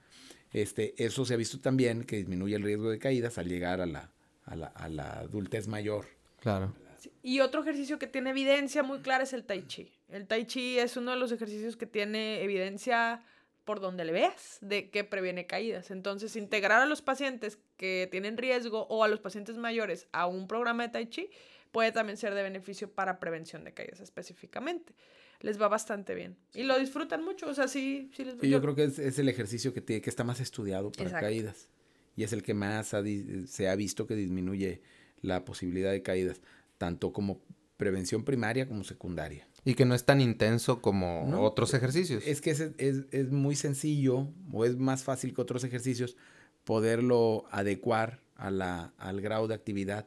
[0.53, 3.87] Este, eso se ha visto también que disminuye el riesgo de caídas al llegar a
[3.87, 4.11] la,
[4.45, 6.07] a la, a la adultez mayor.
[6.41, 6.75] Claro.
[7.23, 9.93] Y otro ejercicio que tiene evidencia muy clara es el tai chi.
[10.09, 13.23] El tai chi es uno de los ejercicios que tiene evidencia
[13.65, 15.91] por donde le veas de que previene caídas.
[15.91, 20.49] Entonces, integrar a los pacientes que tienen riesgo o a los pacientes mayores a un
[20.49, 21.31] programa de tai chi
[21.73, 24.95] puede también ser de beneficio para prevención de caídas específicamente.
[25.41, 26.37] Les va bastante bien.
[26.55, 29.73] Y lo disfrutan mucho, o sea, sí, sí les yo, creo que es, el ejercicio
[29.73, 31.69] que, tiene, que está más estudiado para caídas.
[32.15, 32.95] Y es el que más
[33.47, 34.83] se ha visto que disminuye
[35.23, 36.41] la posibilidad de caídas,
[36.77, 37.41] tanto como
[37.79, 39.49] prevención primaria como secundaria.
[39.65, 42.23] Y que no es tan intenso como otros ejercicios.
[42.27, 46.17] Es que es, es, es, muy sencillo o es más fácil que otros ejercicios
[46.65, 50.07] poderlo adecuar a la, al grado de actividad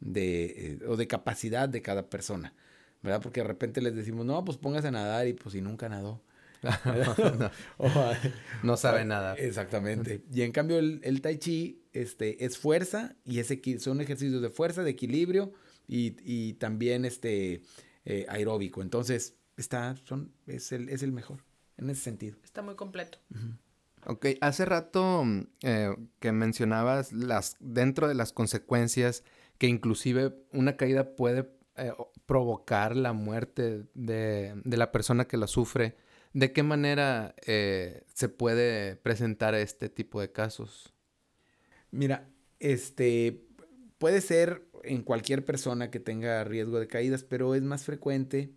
[0.00, 2.54] de, eh, o de capacidad de cada persona,
[3.02, 3.20] ¿verdad?
[3.22, 6.22] Porque de repente les decimos, no, pues póngase a nadar y pues si nunca nadó.
[8.62, 9.34] no, sabe nada.
[9.34, 10.22] Exactamente.
[10.32, 13.48] Y en cambio el, tai chi este, es fuerza y es
[13.80, 15.52] son ejercicios de fuerza, de equilibrio
[15.86, 17.62] y, también este,
[18.04, 18.82] eh, aeróbico.
[18.82, 21.44] Entonces, está, son, es, el, es el mejor
[21.78, 22.36] en ese sentido.
[22.44, 23.18] Está muy completo.
[24.06, 25.24] Ok, hace rato
[25.62, 29.24] eh, que mencionabas las, dentro de las consecuencias
[29.58, 31.92] que inclusive una caída puede eh,
[32.26, 35.96] provocar la muerte de, la persona que la sufre.
[36.32, 40.92] ¿De qué manera eh, se puede presentar este tipo de casos?
[41.90, 42.28] Mira,
[42.60, 43.44] este
[43.98, 48.52] puede ser en cualquier persona que tenga riesgo de caídas, pero es más frecuente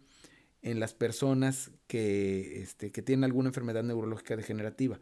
[0.61, 4.99] en las personas que, este, que tienen alguna enfermedad neurológica degenerativa,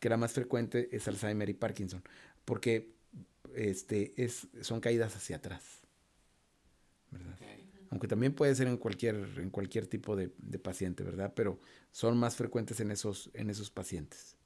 [0.00, 2.02] que la más frecuente es Alzheimer y Parkinson,
[2.44, 2.95] porque
[3.56, 5.82] este, es, son caídas hacia atrás.
[7.90, 10.28] Aunque también puede ser en cualquier, en cualquier tipo de,
[10.58, 11.32] paciente, ¿verdad?
[11.34, 11.58] Pero
[11.92, 14.36] son más frecuentes en esos, en esos pacientes.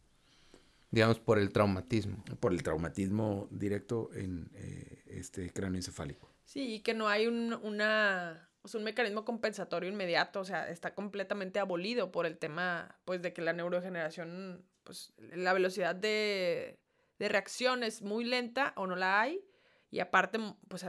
[0.90, 2.24] Digamos por el traumatismo.
[2.40, 6.30] Por el traumatismo directo en eh, este cráneo encefálico.
[6.44, 11.60] Sí, y que no hay un, una, un mecanismo compensatorio inmediato, o sea, está completamente
[11.60, 16.79] abolido por el tema, pues, de que la neurodegeneración, pues, la velocidad de,
[17.20, 19.44] de reacción es muy lenta o no la hay,
[19.90, 20.86] y aparte, pues,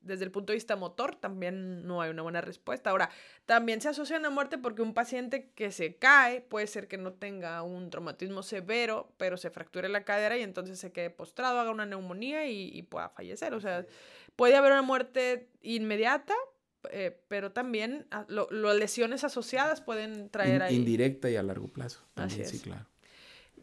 [0.00, 2.90] desde el punto de vista motor también no hay una buena respuesta.
[2.90, 3.10] Ahora,
[3.44, 6.98] también se asocia a una muerte porque un paciente que se cae puede ser que
[6.98, 11.60] no tenga un traumatismo severo, pero se fracture la cadera y entonces se quede postrado,
[11.60, 13.54] haga una neumonía y, pueda fallecer.
[13.54, 13.86] O sea,
[14.34, 16.34] puede haber una muerte inmediata,
[16.90, 20.74] eh, pero también ah, las lesiones asociadas pueden traer ahí.
[20.74, 22.04] Indirecta y a largo plazo.
[22.16, 22.50] Así es.
[22.50, 22.86] Sí, claro.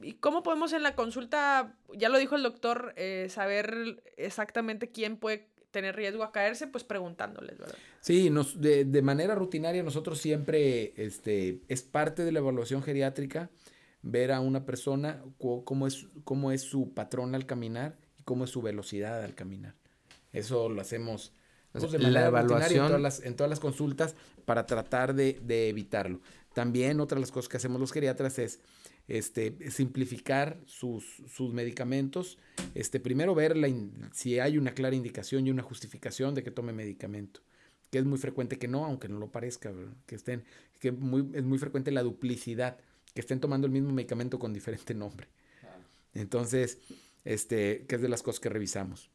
[0.04, 5.18] ¿Y cómo podemos en la consulta, ya lo dijo el doctor, eh, saber exactamente quién
[5.18, 7.76] puede tener riesgo a caerse, pues preguntándoles, ¿verdad?
[8.00, 13.50] Sí, nos, de, de, manera rutinaria nosotros siempre, este, es parte de la evaluación geriátrica
[14.04, 18.52] ver a una persona cómo es, cómo es su patrón al caminar y cómo es
[18.52, 19.76] su velocidad al caminar.
[20.32, 21.34] Eso lo hacemos
[21.72, 25.40] pues, de manera la evaluación en todas, las, en todas las consultas para tratar de,
[25.44, 26.20] de evitarlo.
[26.54, 28.60] También otra de las cosas que hacemos los geriatras es
[29.08, 32.38] este, simplificar sus, sus medicamentos.
[32.76, 33.70] Este, primero ver la
[34.14, 37.42] si hay una clara indicación y una justificación de que tome medicamento.
[37.92, 39.72] Que es muy frecuente que no, aunque no lo parezca,
[40.06, 40.44] que estén,
[40.80, 42.78] que muy, es muy frecuente la duplicidad,
[43.14, 45.28] que estén tomando el mismo medicamento con diferente nombre.
[46.16, 46.80] Entonces,
[47.26, 49.10] este, que es de las cosas que revisamos.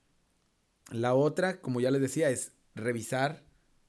[0.90, 3.42] La otra, como ya les decía, es revisar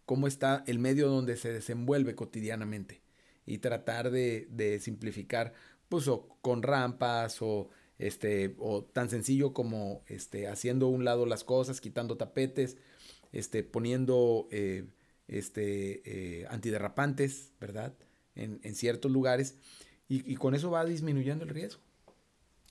[0.06, 3.02] cómo está el medio donde se desenvuelve cotidianamente
[3.46, 5.54] y tratar de, de simplificar
[5.90, 11.44] pues o con rampas o este o tan sencillo como este haciendo un lado las
[11.44, 12.78] cosas quitando tapetes
[13.34, 14.86] este poniendo eh,
[15.28, 17.94] este eh, antiderrapantes verdad
[18.36, 19.58] en, ciertos lugares
[20.08, 21.82] y, con eso va disminuyendo el riesgo.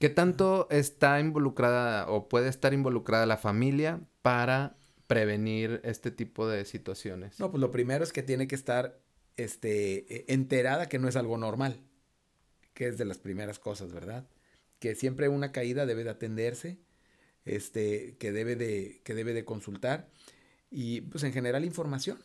[0.01, 6.65] ¿Qué tanto está involucrada o puede estar involucrada la familia para prevenir este tipo de
[6.65, 7.39] situaciones?
[7.39, 8.99] No, pues lo primero es que tiene que estar
[9.37, 11.81] este, e, enterada que no es algo normal
[12.79, 14.25] que es de las primeras cosas, ¿verdad?
[14.79, 16.79] Que siempre una caída debe de atenderse,
[17.45, 20.09] este, que debe de, que debe de consultar
[20.71, 22.19] y pues en general información.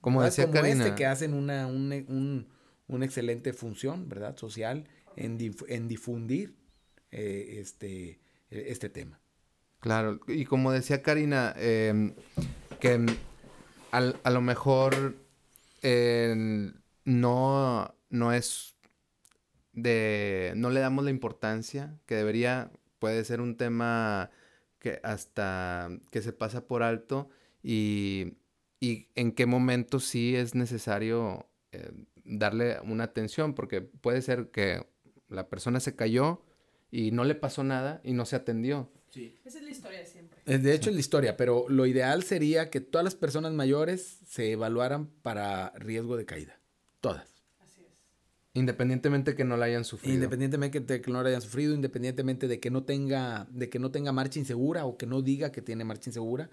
[0.00, 4.36] Como decía Como este que hacen una, una excelente función, ¿verdad?
[4.36, 5.38] Social en,
[5.68, 6.56] en difundir
[7.12, 8.18] eh, este,
[8.50, 9.20] este tema.
[9.78, 12.14] Claro, y como decía Karina, em,
[12.80, 13.06] que
[13.92, 15.14] a lo mejor
[17.04, 18.79] no, no es
[19.72, 24.30] de no le damos la importancia que debería, puede ser un tema
[24.78, 27.28] que hasta que se pasa por alto
[27.62, 28.34] y,
[28.80, 31.92] y en qué momento sí es necesario eh,
[32.24, 34.86] darle una atención, porque puede ser que
[35.28, 36.42] la persona se cayó
[36.90, 38.90] y no le pasó nada y no se atendió.
[39.10, 39.38] Sí.
[39.44, 40.40] Esa es la historia de siempre.
[40.44, 44.52] De hecho, es la historia, pero lo ideal sería que todas las personas mayores se
[44.52, 46.60] evaluaran para riesgo de caída.
[47.00, 47.29] Todas.
[48.52, 50.14] Independientemente que no la hayan sufrido.
[50.14, 53.90] Independientemente de que no la hayan sufrido, independientemente de que no tenga, de que no
[53.90, 56.50] tenga marcha insegura o que no diga que tiene marcha insegura,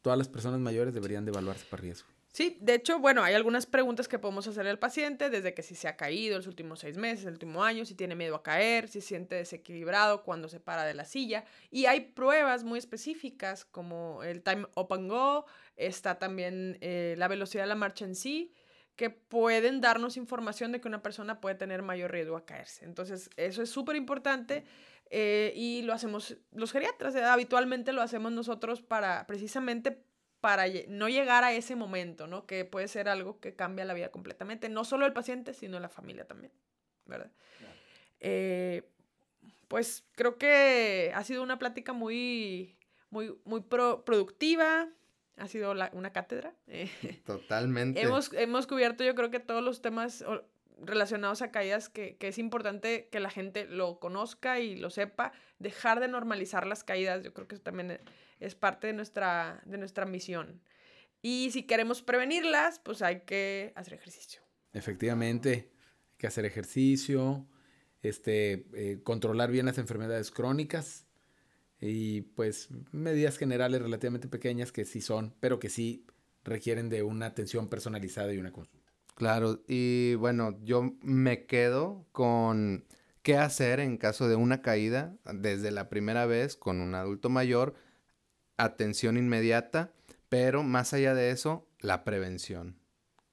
[0.00, 2.08] todas las personas mayores deberían de evaluarse para riesgo.
[2.34, 5.76] Sí, de hecho, bueno, hay algunas preguntas que podemos hacer al paciente, desde que si
[5.76, 8.88] se ha caído los últimos seis meses, el último año, si tiene miedo a caer,
[8.88, 11.44] si se siente desequilibrado cuando se para de la silla.
[11.70, 17.28] Y hay pruebas muy específicas como el time up and go, está también eh, la
[17.28, 18.52] velocidad de la marcha en sí,
[18.96, 22.84] que pueden darnos información de que una persona puede tener mayor riesgo a caerse.
[22.84, 24.64] Entonces, eso es súper importante
[25.10, 27.24] eh, y lo hacemos los geriatras, ¿eh?
[27.24, 30.04] habitualmente lo hacemos nosotros para precisamente
[30.40, 32.46] para no llegar a ese momento, ¿no?
[32.46, 35.88] Que puede ser algo que cambia la vida completamente, no solo el paciente, sino la
[35.88, 36.52] familia también.
[37.06, 37.30] ¿verdad?
[38.20, 38.82] Eh,
[39.68, 42.76] pues creo que ha sido una plática muy,
[43.10, 44.88] muy, muy productiva.
[45.36, 46.54] Ha sido una cátedra.
[47.26, 48.00] Totalmente.
[48.00, 50.24] hemos, hemos cubierto, yo creo que todos los temas
[50.80, 55.32] relacionados a caídas que, que, es importante que la gente lo conozca y lo sepa.
[55.58, 58.00] Dejar de normalizar las caídas, yo creo que eso también
[58.40, 60.60] es parte de nuestra, de nuestra misión.
[61.22, 64.42] Y si queremos prevenirlas, pues hay que hacer ejercicio.
[64.72, 65.70] Efectivamente,
[66.10, 67.48] hay que hacer ejercicio,
[68.02, 71.03] este, eh, controlar bien las enfermedades crónicas
[71.86, 76.06] y pues medidas generales relativamente pequeñas que sí son, pero que sí
[76.42, 78.92] requieren de una atención personalizada y una consulta.
[79.14, 82.84] Claro, y bueno, yo me quedo con
[83.22, 87.74] qué hacer en caso de una caída desde la primera vez con un adulto mayor,
[88.56, 89.92] atención inmediata,
[90.28, 92.78] pero más allá de eso, la prevención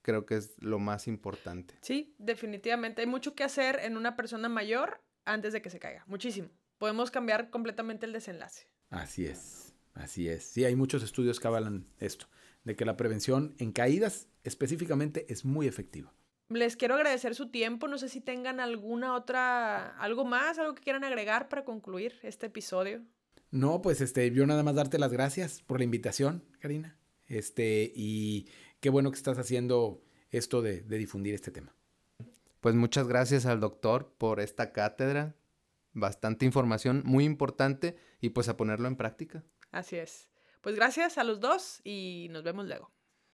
[0.01, 1.75] creo que es lo más importante.
[1.81, 3.01] Sí, definitivamente.
[3.01, 6.03] Hay mucho que hacer en una persona mayor antes de que se caiga.
[6.07, 6.49] Muchísimo.
[6.81, 8.65] Podemos cambiar completamente el desenlace.
[8.89, 10.43] Así es, así es.
[10.43, 12.25] Sí, hay muchos estudios que avalan esto,
[12.63, 16.11] de que la prevención en caídas específicamente es muy efectiva.
[16.49, 17.87] Les quiero agradecer su tiempo.
[17.87, 22.47] No sé si tengan alguna otra, algo más, algo que quieran agregar para concluir este
[22.47, 23.03] episodio.
[23.51, 26.97] No, pues este, yo nada más darte las gracias por la invitación, Karina.
[27.27, 28.47] Este, y
[28.79, 30.01] qué bueno que estás haciendo
[30.31, 31.75] esto de, difundir este tema.
[32.59, 35.35] Pues muchas gracias al doctor por esta cátedra.
[35.93, 39.43] Bastante información, muy importante, y pues a ponerlo en práctica.
[39.71, 40.29] Así es.
[40.61, 42.91] Pues gracias a los dos y nos vemos luego.